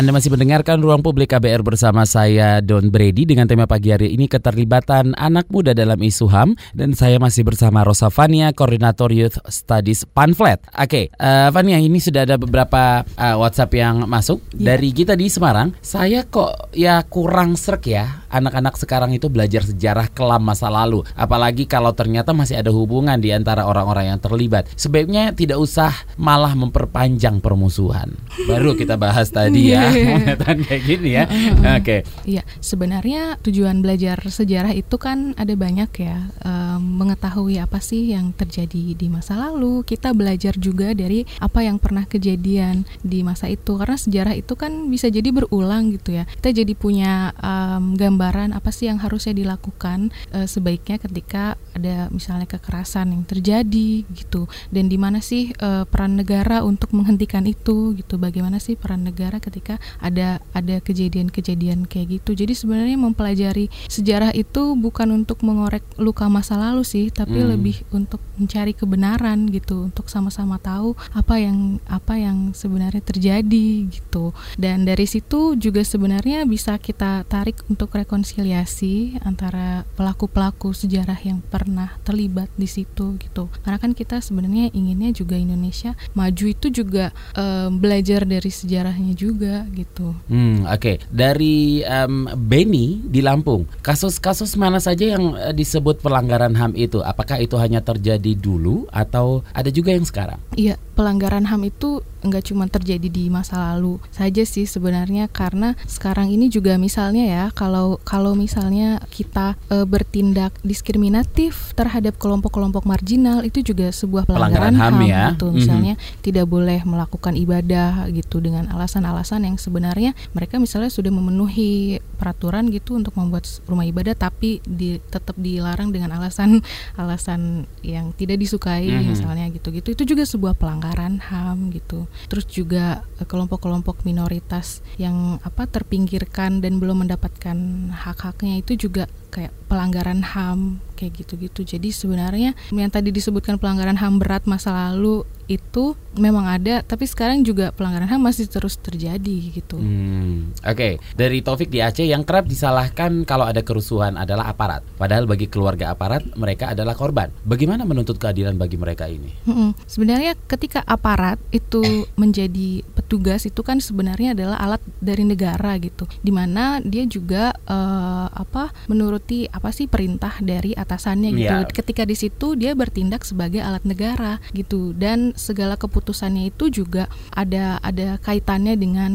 [0.00, 4.32] Anda masih mendengarkan Ruang Publik KBR bersama saya Don Brady dengan tema pagi hari ini
[4.32, 10.08] keterlibatan anak muda dalam isu HAM dan saya masih bersama Rosa Fania, Koordinator Youth Studies
[10.08, 10.64] Panflet.
[10.72, 14.72] Oke, okay, uh, eh, Fania ini sudah ada beberapa uh, WhatsApp yang masuk yeah.
[14.72, 15.76] dari kita di Semarang.
[15.84, 21.66] Saya kok ya kurang serk ya anak-anak sekarang itu belajar sejarah kelam masa lalu, apalagi
[21.66, 24.70] kalau ternyata masih ada hubungan di antara orang-orang yang terlibat.
[24.78, 28.14] Sebaiknya tidak usah malah memperpanjang permusuhan.
[28.46, 29.90] Baru kita bahas tadi ya.
[30.16, 31.24] pernyataan kayak gini ya.
[31.26, 31.82] Oke.
[31.82, 32.00] Okay.
[32.24, 36.30] Iya, sebenarnya tujuan belajar sejarah itu kan ada banyak ya.
[36.46, 39.82] Um, mengetahui apa sih yang terjadi di masa lalu.
[39.82, 43.76] Kita belajar juga dari apa yang pernah kejadian di masa itu.
[43.76, 46.24] Karena sejarah itu kan bisa jadi berulang gitu ya.
[46.28, 52.44] Kita jadi punya um, gambaran apa sih yang harusnya dilakukan uh, sebaiknya ketika ada misalnya
[52.44, 54.44] kekerasan yang terjadi gitu.
[54.68, 58.20] Dan di mana sih uh, peran negara untuk menghentikan itu gitu.
[58.20, 62.36] Bagaimana sih peran negara ketika ada ada kejadian-kejadian kayak gitu.
[62.36, 67.48] Jadi sebenarnya mempelajari sejarah itu bukan untuk mengorek luka masa lalu sih, tapi hmm.
[67.56, 74.36] lebih untuk mencari kebenaran gitu, untuk sama-sama tahu apa yang apa yang sebenarnya terjadi gitu.
[74.60, 81.94] Dan dari situ juga sebenarnya bisa kita tarik untuk rekonsiliasi antara pelaku-pelaku sejarah yang pernah
[82.02, 83.46] terlibat di situ gitu.
[83.62, 89.62] Karena kan kita sebenarnya inginnya juga Indonesia maju itu juga um, belajar dari sejarahnya juga
[89.70, 90.10] gitu.
[90.26, 90.82] Hmm, oke.
[90.82, 90.96] Okay.
[91.06, 96.98] Dari um, Benny di Lampung, kasus-kasus mana saja yang uh, disebut pelanggaran HAM itu?
[97.06, 100.42] Apakah itu hanya terjadi dulu atau ada juga yang sekarang?
[100.58, 106.28] Iya, pelanggaran HAM itu nggak cuma terjadi di masa lalu saja sih sebenarnya karena sekarang
[106.28, 113.62] ini juga misalnya ya kalau kalau misalnya kita e, bertindak diskriminatif terhadap kelompok-kelompok marginal itu
[113.62, 115.24] juga sebuah pelanggaran, pelanggaran HAM, HAM ya.
[115.34, 116.22] gitu misalnya mm -hmm.
[116.24, 122.96] tidak boleh melakukan ibadah gitu dengan alasan-alasan yang sebenarnya mereka misalnya sudah memenuhi peraturan gitu
[122.98, 126.60] untuk membuat rumah ibadah tapi di, tetap dilarang dengan alasan
[127.00, 129.08] alasan yang tidak disukai mm -hmm.
[129.12, 135.64] misalnya gitu-gitu itu juga sebuah pelanggaran HAM gitu terus juga eh, kelompok-kelompok minoritas yang apa
[135.68, 137.58] terpinggirkan dan belum mendapatkan
[137.90, 141.62] hak-haknya itu juga kayak pelanggaran HAM kayak gitu-gitu.
[141.62, 147.42] Jadi sebenarnya yang tadi disebutkan pelanggaran HAM berat masa lalu itu memang ada, tapi sekarang
[147.42, 149.78] juga pelanggaran HAM masih terus terjadi gitu.
[149.78, 150.92] Hmm, Oke, okay.
[151.18, 154.86] dari Taufik di Aceh yang kerap disalahkan kalau ada kerusuhan adalah aparat.
[154.94, 157.34] Padahal bagi keluarga aparat mereka adalah korban.
[157.42, 159.30] Bagaimana menuntut keadilan bagi mereka ini?
[159.46, 166.06] Hmm, sebenarnya ketika aparat itu menjadi petugas itu kan sebenarnya adalah alat dari negara gitu,
[166.22, 171.58] di mana dia juga uh, apa menuruti apa sih perintah dari atasannya gitu.
[171.66, 171.70] Yeah.
[171.70, 177.80] Ketika di situ dia bertindak sebagai alat negara gitu dan segala keputusannya itu juga ada
[177.80, 179.12] ada kaitannya dengan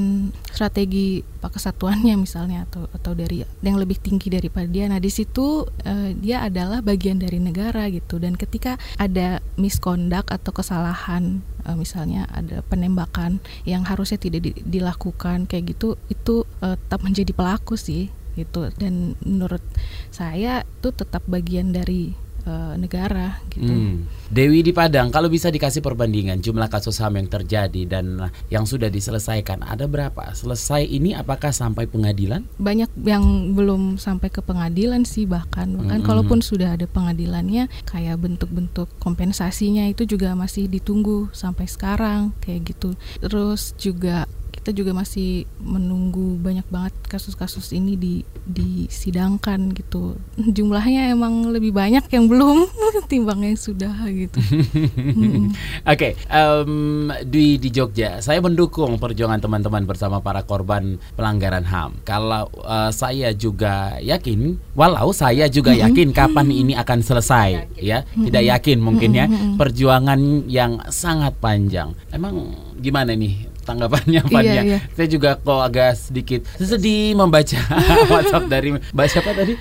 [0.49, 4.89] strategi pak kesatuannya misalnya atau atau dari yang lebih tinggi daripada dia.
[4.89, 10.51] Nah di situ uh, dia adalah bagian dari negara gitu dan ketika ada misconduct atau
[10.51, 13.37] kesalahan uh, misalnya ada penembakan
[13.69, 19.15] yang harusnya tidak di, dilakukan kayak gitu itu uh, tetap menjadi pelaku sih gitu dan
[19.23, 19.63] menurut
[20.11, 23.67] saya itu tetap bagian dari uh, negara gitu.
[23.67, 24.07] Hmm.
[24.25, 28.89] Dewi di Padang, kalau bisa dikasih perbandingan jumlah kasus HAM yang terjadi dan yang sudah
[28.89, 30.33] diselesaikan ada berapa?
[30.33, 32.41] Selesai ini apakah sampai pengadilan?
[32.57, 36.07] Banyak yang belum sampai ke pengadilan sih bahkan bahkan hmm.
[36.07, 42.97] kalaupun sudah ada pengadilannya kayak bentuk-bentuk kompensasinya itu juga masih ditunggu sampai sekarang kayak gitu.
[43.21, 44.25] Terus juga
[44.65, 50.17] kita juga masih menunggu banyak banget kasus-kasus ini di disidangkan gitu.
[50.57, 52.65] Jumlahnya emang lebih banyak yang belum
[53.13, 54.41] timbang yang sudah gitu.
[55.05, 55.51] Hmm.
[55.85, 62.01] oke okay, um, di di Jogja saya mendukung perjuangan teman-teman bersama para korban pelanggaran HAM
[62.07, 68.01] kalau uh, saya juga yakin walau saya juga yakin kapan ini akan selesai ya.
[68.07, 71.93] Tidak yakin mungkin ya perjuangan yang sangat panjang.
[72.09, 74.63] Emang gimana nih tanggapannya Pan iya, ya.
[74.63, 74.79] Iya.
[74.93, 77.57] Saya juga kok agak sedikit sedih membaca
[78.13, 79.53] WhatsApp dari Mbak siapa tadi?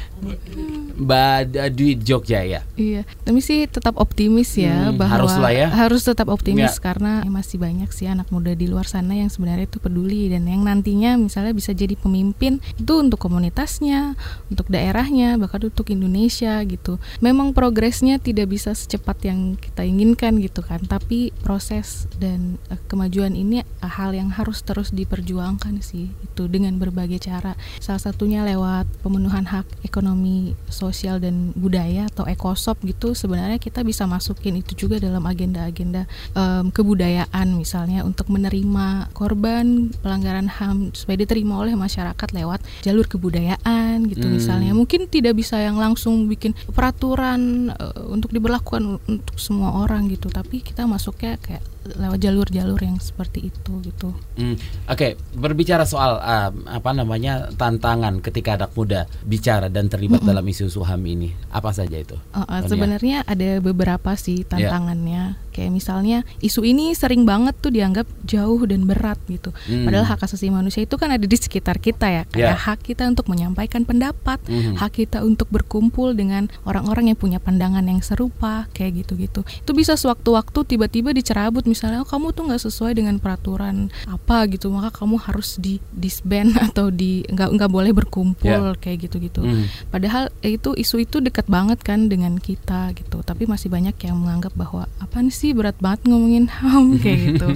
[0.94, 2.62] Mbak Dwi Jogja ya.
[2.78, 5.68] Iya, tapi sih tetap optimis ya hmm, bahwa harus, ya.
[5.70, 6.82] harus tetap optimis ya.
[6.82, 10.62] karena masih banyak sih anak muda di luar sana yang sebenarnya itu peduli dan yang
[10.62, 14.14] nantinya misalnya bisa jadi pemimpin itu untuk komunitasnya,
[14.50, 17.02] untuk daerahnya, bahkan untuk Indonesia gitu.
[17.18, 23.34] Memang progresnya tidak bisa secepat yang kita inginkan gitu kan, tapi proses dan uh, kemajuan
[23.34, 27.58] ini uh, hal yang harus terus diperjuangkan sih itu dengan berbagai cara.
[27.82, 30.83] Salah satunya lewat pemenuhan hak ekonomi sosial
[31.22, 37.54] dan budaya atau ekosop gitu sebenarnya kita bisa masukin itu juga dalam agenda-agenda um, kebudayaan
[37.54, 44.34] misalnya untuk menerima korban pelanggaran HAM supaya diterima oleh masyarakat lewat jalur kebudayaan gitu hmm.
[44.34, 50.32] misalnya mungkin tidak bisa yang langsung bikin peraturan uh, untuk diberlakukan untuk semua orang gitu
[50.32, 54.16] tapi kita masuknya kayak lewat jalur-jalur yang seperti itu gitu.
[54.40, 54.56] Hmm,
[54.88, 55.10] Oke, okay.
[55.36, 60.32] berbicara soal uh, apa namanya tantangan ketika anak muda bicara dan terlibat mm -mm.
[60.32, 62.16] dalam isu suham ini, apa saja itu?
[62.32, 64.56] Uh, uh, sebenarnya ada beberapa sih ya.
[64.56, 65.36] tantangannya.
[65.36, 65.42] Yeah.
[65.54, 69.54] Kayak misalnya isu ini sering banget tuh dianggap jauh dan berat gitu.
[69.70, 69.86] Hmm.
[69.86, 72.22] Padahal hak asasi manusia itu kan ada di sekitar kita ya.
[72.26, 72.58] Kayak yeah.
[72.58, 74.82] hak kita untuk menyampaikan pendapat, hmm.
[74.82, 79.46] hak kita untuk berkumpul dengan orang-orang yang punya pandangan yang serupa, kayak gitu-gitu.
[79.46, 84.70] Itu bisa sewaktu-waktu tiba-tiba dicerabut misalnya oh, kamu tuh nggak sesuai dengan peraturan apa gitu,
[84.70, 88.78] maka kamu harus di disband atau di nggak nggak boleh berkumpul yeah.
[88.78, 89.42] kayak gitu-gitu.
[89.42, 89.66] Hmm.
[89.90, 93.26] Padahal itu isu itu dekat banget kan dengan kita gitu.
[93.26, 97.48] Tapi masih banyak yang menganggap bahwa apa sih berat banget ngomongin ham kayak gitu.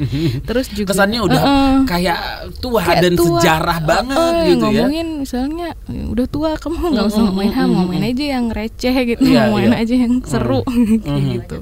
[0.43, 2.21] Terus juga kesannya udah uh, uh, kayak
[2.59, 4.83] tua kayak dan tua, sejarah banget uh, uh, gitu ngomongin, ya.
[4.83, 9.47] Ngomongin misalnya udah tua kamu nggak usah ngomongin ham, ngomongin aja yang receh gitu, yeah,
[9.47, 9.83] ngomongin yeah.
[9.87, 10.61] aja yang seru
[11.07, 11.59] kayak gitu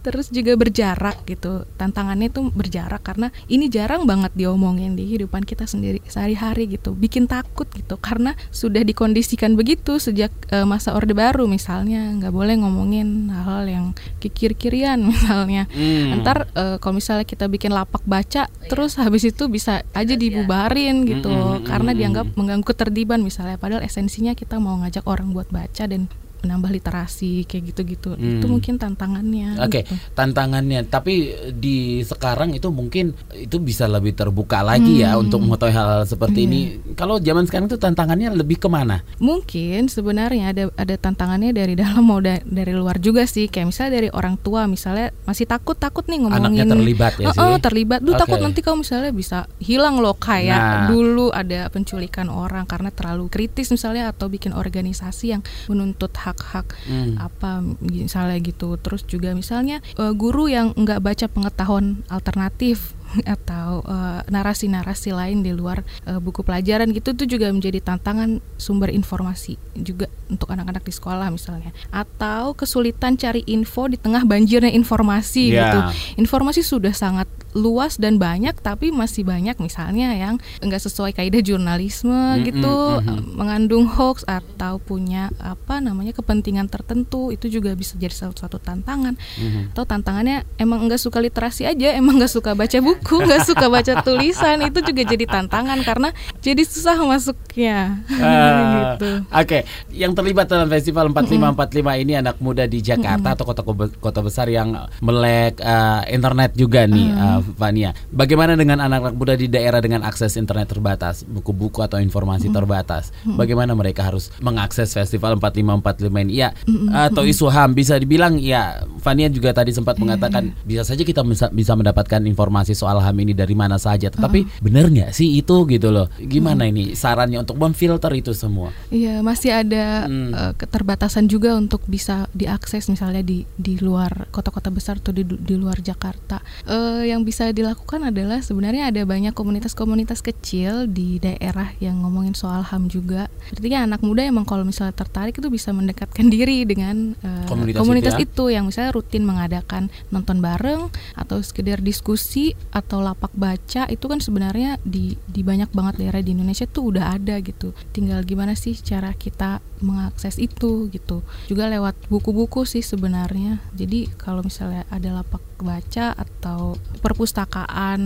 [0.00, 1.66] terus juga berjarak gitu.
[1.76, 6.94] Tantangannya itu berjarak karena ini jarang banget diomongin di kehidupan kita sendiri sehari-hari gitu.
[6.94, 12.14] Bikin takut gitu karena sudah dikondisikan begitu sejak uh, masa orde baru misalnya.
[12.18, 13.86] Nggak boleh ngomongin hal-hal yang
[14.22, 15.70] kikir-kirian misalnya.
[15.72, 16.20] Hmm.
[16.20, 21.30] ntar uh, kalau misalnya kita bikin lapak baca terus habis itu bisa aja dibubarin gitu
[21.30, 23.56] hmm, hmm, hmm karena hmm, dianggap mengganggu ketertiban misalnya.
[23.60, 26.06] Padahal esensinya kita mau ngajak orang buat baca dan
[26.44, 28.38] menambah literasi kayak gitu-gitu hmm.
[28.38, 29.58] itu mungkin tantangannya.
[29.58, 29.94] Oke, okay, gitu.
[30.14, 30.86] tantangannya.
[30.86, 31.14] Tapi
[31.54, 35.18] di sekarang itu mungkin itu bisa lebih terbuka lagi ya hmm.
[35.18, 36.48] ya untuk mengetahui hal-hal seperti hmm.
[36.48, 36.60] ini.
[36.94, 39.02] Kalau zaman sekarang itu tantangannya lebih ke mana?
[39.18, 43.50] Mungkin sebenarnya ada ada tantangannya dari dalam mau da dari luar juga sih.
[43.50, 46.62] Kayak misalnya dari orang tua misalnya masih takut takut nih ngomongin.
[46.62, 47.40] Anaknya terlibat ya sih.
[47.42, 48.00] Oh, terlibat.
[48.02, 48.22] Duh okay.
[48.26, 50.86] takut nanti kamu misalnya bisa hilang loh kayak nah.
[50.86, 57.16] dulu ada penculikan orang karena terlalu kritis misalnya atau bikin organisasi yang menuntut hak-hak hmm.
[57.16, 64.20] apa misalnya gitu terus juga misalnya uh, guru yang nggak baca pengetahuan alternatif atau eh,
[64.28, 69.56] narasi-narasi uh, lain di luar uh, buku pelajaran gitu itu juga menjadi tantangan sumber informasi
[69.72, 75.56] juga untuk anak-anak di sekolah misalnya atau kesulitan cari info di tengah banjirnya informasi yeah.
[75.56, 75.78] gitu
[76.20, 77.24] informasi sudah sangat
[77.56, 82.76] luas dan banyak tapi masih banyak misalnya yang enggak sesuai kaidah jurnalisme mm -hmm, gitu
[82.76, 83.20] mm -hmm.
[83.40, 89.48] mengandung hoax atau punya apa namanya kepentingan tertentu itu juga bisa jadi satu-satu tantangan mm
[89.48, 89.64] -hmm.
[89.72, 93.66] atau tantangannya emang enggak suka literasi aja emang enggak suka baca buku buku nggak suka
[93.70, 96.08] baca tulisan itu juga jadi tantangan karena
[96.42, 99.10] jadi susah masuknya uh, gitu.
[99.28, 99.60] Oke, okay.
[99.94, 103.62] yang terlibat dalam festival 4545 ini anak muda di Jakarta atau kota
[104.00, 107.94] kota besar yang melek uh, internet juga nih, uh, Fania.
[108.10, 113.14] Bagaimana dengan anak-anak muda di daerah dengan akses internet terbatas, buku-buku atau informasi terbatas?
[113.24, 116.32] Bagaimana mereka harus mengakses festival 4545 ini?
[116.40, 116.56] Ya,
[116.92, 121.52] atau isu HAM bisa dibilang ya, Fania juga tadi sempat mengatakan bisa saja kita bisa,
[121.52, 124.08] bisa mendapatkan informasi soal soal HAM ini dari mana saja.
[124.08, 124.64] Tetapi uh.
[124.64, 126.08] benar nggak sih itu gitu loh?
[126.16, 126.72] Gimana hmm.
[126.72, 128.72] ini sarannya untuk memfilter itu semua?
[128.88, 130.30] Iya masih ada hmm.
[130.32, 135.54] uh, keterbatasan juga untuk bisa diakses misalnya di di luar kota-kota besar atau di di
[135.60, 136.40] luar Jakarta.
[136.64, 142.64] Uh, yang bisa dilakukan adalah sebenarnya ada banyak komunitas-komunitas kecil di daerah yang ngomongin soal
[142.64, 143.28] HAM juga.
[143.52, 148.14] Artinya anak muda emang kalau misalnya tertarik itu bisa mendekatkan diri dengan uh, komunitas, komunitas
[148.16, 148.24] itu, ya?
[148.24, 154.22] itu yang misalnya rutin mengadakan nonton bareng atau sekedar diskusi atau lapak baca itu kan
[154.22, 157.74] sebenarnya di di banyak banget daerah di Indonesia tuh udah ada gitu.
[157.90, 161.26] Tinggal gimana sih cara kita mengakses itu gitu.
[161.50, 163.58] Juga lewat buku-buku sih sebenarnya.
[163.74, 168.00] Jadi kalau misalnya ada lapak baca atau perpustakaan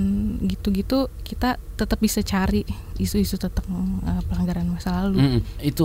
[0.47, 2.63] gitu-gitu kita tetap bisa cari
[3.03, 5.19] isu-isu tentang uh, pelanggaran masa lalu.
[5.19, 5.85] Mm, itu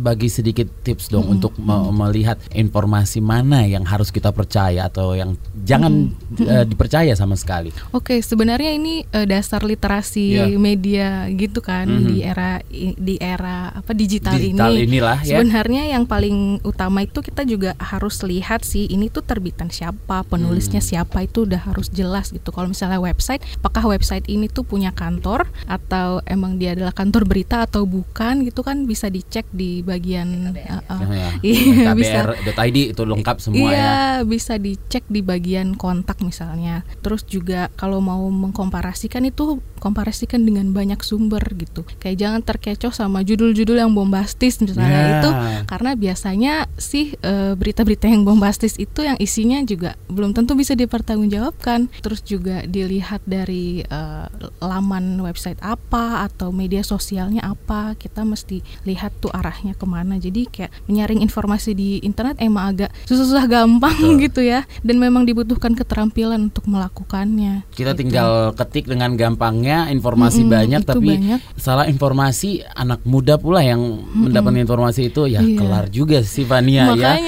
[0.00, 1.92] bagi sedikit tips dong mm, untuk mm.
[1.92, 5.36] melihat informasi mana yang harus kita percaya atau yang
[5.68, 7.68] jangan mm, uh, dipercaya sama sekali.
[7.92, 10.48] Oke, okay, sebenarnya ini uh, dasar literasi yeah.
[10.56, 12.08] media gitu kan mm -hmm.
[12.08, 12.52] di era
[12.96, 14.88] di era apa digital, digital ini.
[14.88, 15.36] inilah ya.
[15.36, 20.79] Sebenarnya yang paling utama itu kita juga harus lihat sih ini tuh terbitan siapa, penulisnya
[20.82, 22.50] siapa itu udah harus jelas gitu.
[22.50, 27.64] Kalau misalnya website, apakah website ini tuh punya kantor atau emang dia adalah kantor berita
[27.64, 31.00] atau bukan gitu kan bisa dicek di bagian uh, uh,
[31.44, 33.94] iya, KBR.id itu lengkap semua iya, ya.
[34.26, 36.82] bisa dicek di bagian kontak misalnya.
[37.04, 41.82] Terus juga kalau mau mengkomparasikan itu komparasikan dengan banyak sumber gitu.
[41.98, 45.08] Kayak jangan terkecoh sama judul-judul yang bombastis misalnya Ya.
[45.22, 45.30] itu
[45.64, 51.88] karena biasanya sih eh, berita-berita yang bombastis itu yang isinya juga belum tentu bisa dipertanggungjawabkan.
[52.04, 54.26] Terus juga dilihat dari eh,
[54.60, 60.20] laman website apa atau media sosialnya apa, kita mesti lihat tuh arahnya ke mana.
[60.20, 65.72] Jadi kayak menyaring informasi di internet emang agak susah-susah gampang gitu ya, dan memang dibutuhkan
[65.72, 67.64] keterampilan untuk melakukannya.
[67.72, 68.00] Kita gitu.
[68.04, 71.38] tinggal ketik dengan gampangnya informasi Mm-mm, banyak tapi banyak.
[71.54, 73.80] salah informasi anak muda pula yang
[74.12, 75.56] mendapatkan informasi itu ya Iya.
[75.56, 77.12] kelar juga sih Fania ya.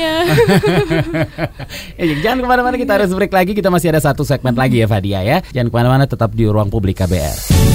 [1.94, 4.86] Eh, jangan ke mana-mana kita harus break lagi kita masih ada satu segmen lagi ya
[4.86, 5.38] Fadia ya.
[5.50, 7.71] Jangan ke mana-mana tetap di ruang publik KBR.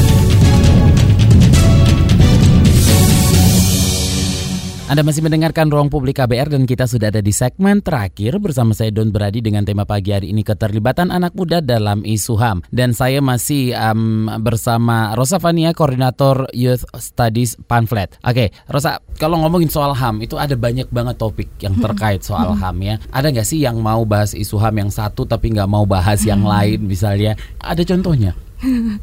[4.88, 8.88] Anda masih mendengarkan Ruang Publik KBR dan kita sudah ada di segmen terakhir bersama saya
[8.88, 12.64] Don Brady dengan tema pagi hari ini keterlibatan anak muda dalam isu HAM.
[12.72, 18.16] Dan saya masih um, bersama Rosa Fania, Koordinator Youth Studies Pamphlet.
[18.24, 22.80] Oke, Rosa, kalau ngomongin soal HAM itu ada banyak banget topik yang terkait soal HAM
[22.80, 22.96] ya.
[23.12, 26.48] Ada nggak sih yang mau bahas isu HAM yang satu tapi nggak mau bahas yang
[26.56, 27.36] lain misalnya?
[27.60, 28.47] Ada contohnya?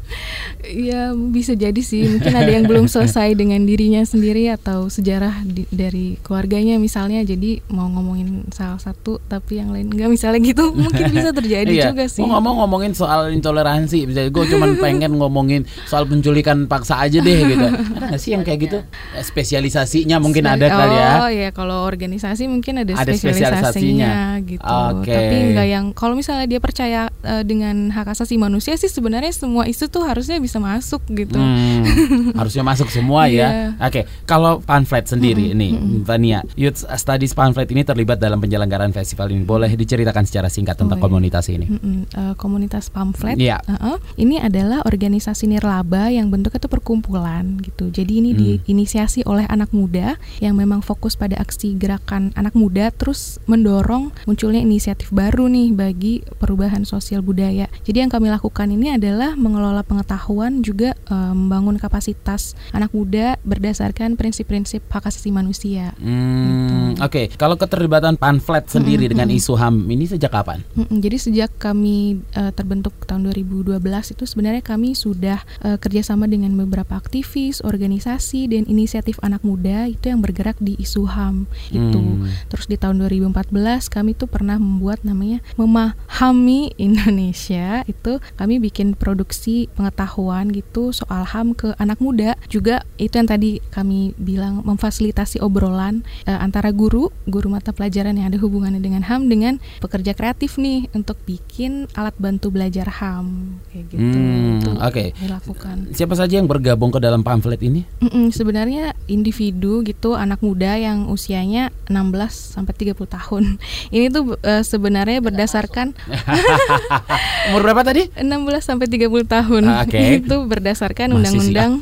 [0.65, 5.69] Ya bisa jadi sih mungkin ada yang belum selesai dengan dirinya sendiri atau sejarah di-
[5.69, 11.05] dari keluarganya misalnya jadi mau ngomongin salah satu tapi yang lain enggak misalnya gitu mungkin
[11.07, 11.91] bisa terjadi Iya.
[11.91, 12.19] juga sih.
[12.19, 17.39] Mau ngomong ngomongin soal intoleransi, misalnya gue cuman pengen ngomongin soal penculikan paksa aja deh
[17.45, 17.67] gitu.
[17.67, 18.79] Ada nggak sih yang kayak gitu?
[19.13, 21.11] Eh, Spesialisasinya mungkin ada oh, kali ya.
[21.19, 23.61] Oh ya kalau organisasi mungkin ada, Ada spesialisasinya.
[23.61, 24.13] spesialisasinya
[24.45, 24.63] gitu.
[24.65, 25.11] Oke.
[25.11, 29.69] Tapi enggak yang kalau misalnya dia percaya eh, dengan hak asasi manusia sih sebenarnya semua
[29.69, 31.37] isu tuh harusnya bisa masuk gitu.
[31.37, 33.77] Hmm, harusnya masuk semua ya.
[33.77, 39.45] Oke, kalau pamflet sendiri ini, Vania, Youth Studies Pamphlet ini terlibat dalam penyelenggaraan festival ini.
[39.45, 41.05] Boleh diceritakan secara singkat tentang Oh, iya.
[41.11, 41.67] komunitas ini?
[41.67, 43.35] Mm-mm, eh, komunitas pamflet.
[43.35, 43.59] Iya.
[43.67, 43.99] Uh-uh.
[44.15, 47.91] Ini adalah organisasi nirlaba yang bentuknya itu perkumpulan gitu.
[47.91, 53.43] Jadi ini diinisiasi oleh anak muda yang memang fokus pada aksi gerakan anak muda, terus
[53.45, 57.67] mendorong munculnya inisiatif baru nih bagi perubahan sosial budaya.
[57.83, 64.15] Jadi yang kami lakukan ini adalah mengelola pengetahuan juga eh, membangun kapasitas anak muda berdasarkan
[64.15, 65.93] prinsip-prinsip hak asasi manusia.
[65.99, 70.63] Hmm, Oke, kalau keterlibatan pamflet sendiri dengan isu HAM ini sejak kapan?
[70.73, 73.77] Mm-mm, jadi sejak kami eh, terbentuk tahun 2012
[74.15, 80.07] itu sebenarnya kami sudah eh, kerjasama dengan beberapa aktivis, organisasi dan inisiatif anak muda itu
[80.07, 81.99] yang bergerak di isu HAM itu.
[81.99, 82.31] Hmm.
[82.47, 83.51] Terus di tahun 2014
[83.91, 91.57] kami tuh pernah membuat namanya memahami Indonesia itu kami bikin produksi pengetahuan gitu soal HAM
[91.57, 97.49] ke anak muda juga itu yang tadi kami bilang memfasilitasi obrolan eh, antara guru guru
[97.49, 102.53] mata pelajaran yang ada hubungannya dengan HAM dengan pekerja kreatif nih untuk bikin alat bantu
[102.53, 105.17] belajar HAM kayak gitu Hmm, oke.
[105.17, 107.81] dilakukan Siapa saja yang bergabung ke dalam pamflet ini?
[108.05, 113.43] Mm-mm, sebenarnya individu gitu anak muda yang usianya 16 sampai 30 tahun.
[113.95, 115.97] Ini tuh eh, sebenarnya berdasarkan
[117.49, 118.09] Umur berapa tadi?
[118.13, 118.25] 16
[118.61, 119.63] sampai 30 tahun.
[119.63, 119.95] Ah, oke.
[120.19, 121.79] Itu berdasarkan undang-undang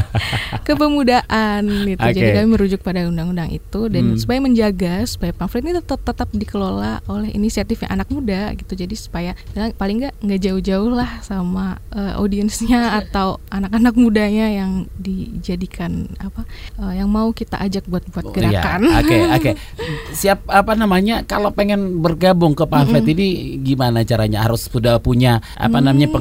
[0.66, 2.00] kepemudaan gitu.
[2.00, 2.14] Oke.
[2.14, 4.16] Jadi kami merujuk pada undang-undang itu dan Hmm.
[4.16, 8.72] supaya menjaga supaya pamflet ini tetap tetap dikelola oleh inisiatif yang anak muda gitu.
[8.74, 14.70] Jadi supaya ya, paling nggak nggak jauh-jauh lah sama eh, audiensnya atau anak-anak mudanya yang
[14.96, 16.46] dijadikan apa
[16.78, 18.84] eh, yang mau kita ajak buat buat Oh, gerakan.
[18.84, 19.00] iya.
[19.00, 19.50] Oke, oke.
[20.12, 21.24] Siap apa namanya?
[21.24, 23.26] Kalau pengen bergabung ke pamflet ini
[23.58, 24.44] gimana caranya?
[24.44, 26.14] Harus sudah punya apa namanya Mm.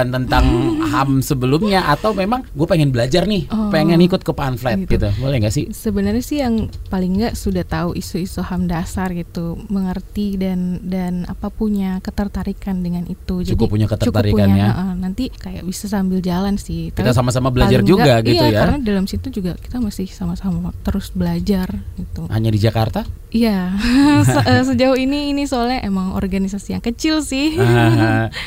[0.00, 0.44] Pengetahuan tentang
[0.80, 4.94] HAM sebelumnya atau memang gue pengen belajar nih, Oh, pengen ikut ke pamflet gitu.
[4.96, 5.08] gitu.
[5.18, 5.66] Boleh nggak sih?
[5.68, 6.54] sebenarnya sih yang
[6.86, 13.02] paling nggak sudah tahu isu-isu ham dasar gitu mengerti dan dan apa punya ketertarikan dengan
[13.04, 14.68] itu Cukup punya cukup ketertarikan punya, ya.
[14.70, 18.52] heeh, nanti kayak bisa sambil jalan sih Kita Tapi sama-sama belajar juga nggak- gitu iya,
[18.52, 18.60] ya.
[18.62, 23.02] karena dalam situ juga kita masih sama-sama terus belajar gitu Hanya di Jakarta?
[23.28, 23.74] iya
[24.24, 27.56] Se- eh, sejauh ini ini soalnya emang organisasi yang kecil sih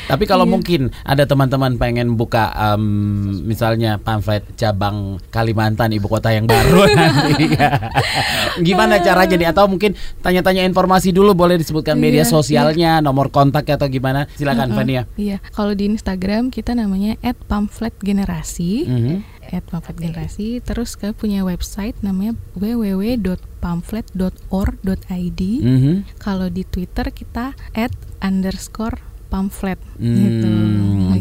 [0.04, 0.50] tapi kalau Iya.
[0.50, 2.82] mungkin ada teman-teman pengen buka em,
[3.42, 7.50] misalnya pamflet cabang Kalimantan ibu kota yang baru nanti.
[7.50, 7.90] Ya.
[8.58, 9.48] gimana caranya nih?
[9.50, 14.26] Atau mungkin tanya-tanya informasi dulu boleh disebutkan media Iya, sosialnya nomor kontak atau gimana?
[14.38, 15.02] Silakan Heeh, Fania.
[15.18, 15.36] Iya.
[15.50, 18.72] Kalau di Instagram kita namanya @pamfletgenerasi.
[18.86, 19.16] Mhm.
[19.52, 25.94] at pamflet generasi terus kami punya website namanya www.pamflet.or.id Mhm.
[26.16, 28.98] kalau di Twitter kita at underscore
[29.32, 29.80] pamflet.
[29.96, 30.52] Hmm, gitu.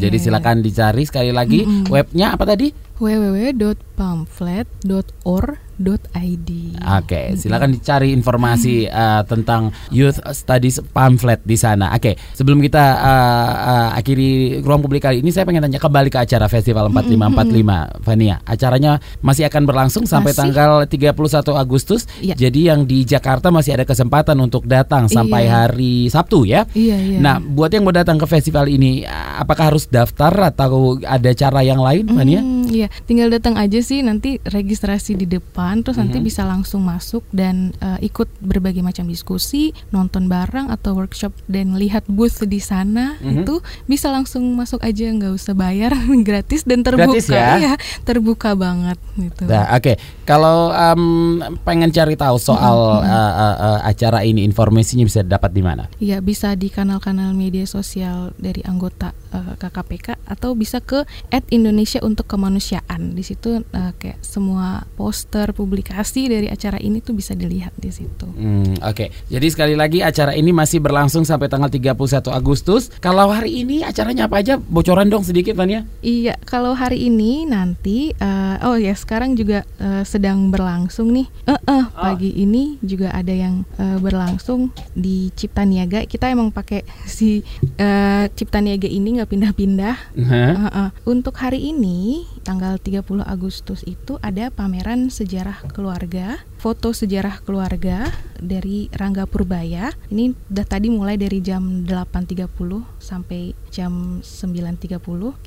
[0.04, 1.88] jadi Iya, silakan dicari sekali lagi Mm-mm.
[1.88, 2.76] webnya apa tadi?
[3.00, 6.50] Www.pamflet.or.id .id.
[6.82, 11.92] Oke, silakan dicari informasi uh, tentang Youth Studies pamphlet di sana.
[11.92, 16.22] Oke, sebelum kita uh, uh, akhiri ruang publik kali ini, saya pengen tanya kembali ke
[16.22, 18.38] acara Festival 4545, Fania.
[18.46, 20.42] Acaranya masih akan berlangsung sampai Masih.
[20.54, 22.06] tanggal 31 Agustus.
[22.22, 22.36] Iya.
[22.38, 25.52] Jadi yang di Jakarta masih ada kesempatan untuk datang sampai Iya.
[25.66, 26.66] hari Sabtu ya.
[26.74, 27.18] Iya, iya.
[27.20, 29.04] Nah, buat yang mau datang ke festival ini,
[29.38, 32.42] apakah harus daftar atau ada cara yang lain, Fania?
[32.42, 36.26] Hmm, iya, tinggal datang aja sih nanti registrasi di depan terus nanti Mhm.
[36.26, 42.08] bisa langsung masuk dan eh, ikut berbagai macam diskusi, nonton bareng atau workshop dan lihat
[42.08, 43.44] booth di sana Mhm.
[43.44, 45.92] itu bisa langsung masuk aja nggak usah bayar,
[46.24, 47.12] gratis dan terbuka.
[47.12, 47.60] Gratis ya?
[47.60, 49.44] Iya, terbuka banget gitu.
[49.46, 50.00] Nah, oke.
[50.24, 51.04] Kalau em,
[51.62, 55.92] pengen cari tahu soal eh, eh, eh, acara ini, informasinya bisa dapat di mana?
[56.00, 61.04] Iya, bisa di kanal-kanal media sosial dari anggota eh, KKPK atau bisa ke
[61.50, 62.60] Indonesia untuk kemanusiaan.
[63.12, 68.30] Di situ eh, kayak semua poster, publikasi dari acara ini tuh bisa dilihat di situ.
[68.30, 69.10] Hmm, oke.
[69.28, 72.94] Jadi sekali lagi acara ini masih berlangsung sampai tanggal 31 Agustus.
[73.02, 74.62] Kalau hari ini acaranya apa aja?
[74.62, 75.84] Bocoran dong sedikit, Fania.
[76.06, 81.28] Iya, kalau hari ini nanti, eh, oh ya sekarang juga eh, sedang berlangsung nih.
[81.50, 86.06] Eh, eh, pagi ini juga ada yang eh, berlangsung di Cipta Niaga.
[86.06, 87.42] Kita emang pakai si
[87.80, 89.96] eh, Cipta Niaga ini nggak pindah-pindah.
[90.28, 90.52] Hah?
[90.52, 90.90] Eh, eh.
[91.08, 98.90] Untuk hari ini, tanggal 30 Agustus itu ada pameran sejarah keluarga, foto sejarah keluarga dari
[98.92, 99.94] Rangga Purbaya.
[100.10, 102.50] Ini udah tadi mulai dari jam 8.30
[102.98, 104.98] sampai jam 9.30.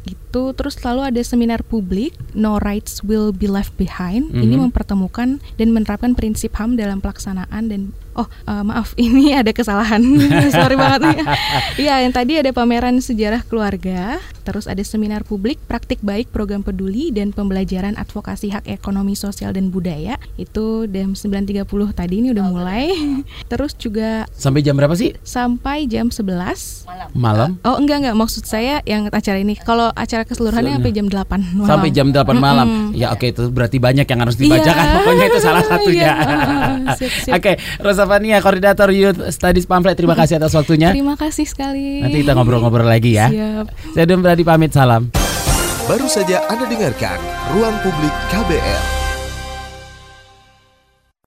[0.07, 4.31] Itu terus selalu ada seminar publik No Rights Will Be Left Behind.
[4.31, 4.71] Ini Mhm.
[4.71, 7.83] mempertemukan dan menerapkan prinsip HAM dalam pelaksanaan dan
[8.15, 9.99] Oh eh, maaf ini ada kesalahan
[10.55, 11.27] sorry banget.
[11.75, 17.09] Iya yang tadi ada pameran sejarah keluarga, terus ada seminar publik praktik baik program peduli
[17.09, 22.93] dan pembelajaran advokasi hak ekonomi sosial dan budaya itu jam 9.30 tadi ini udah mulai.
[23.51, 25.17] Terus juga Sampai jam berapa sih?
[25.21, 26.85] sampai jam 11
[27.15, 27.57] Malam.
[27.63, 31.69] Oh enggak enggak maksud saya yang acara ini kalau acara keseluruhannya sampai jam 8 malam.
[31.69, 32.67] Sampai jam 8 malam.
[32.67, 32.89] Mm-mm.
[32.93, 34.85] Ya oke itu berarti banyak yang harus dibacakan.
[34.85, 34.95] Iya.
[35.01, 36.13] Pokoknya itu salah satunya.
[36.13, 36.95] Iya.
[36.95, 37.33] Sip.
[37.33, 39.97] Oke, Rosa Fania, Koordinator Youth Studies Pamphlet.
[39.97, 40.93] Terima kasih atas waktunya.
[40.93, 42.05] Terima kasih sekali.
[42.05, 43.33] Nanti kita ngobrol-ngobrol lagi ya.
[43.33, 43.67] Siap.
[43.97, 45.15] Saya Brady pamit salam.
[45.87, 47.23] Baru saja Anda dengarkan
[47.55, 49.04] Ruang Publik KBR.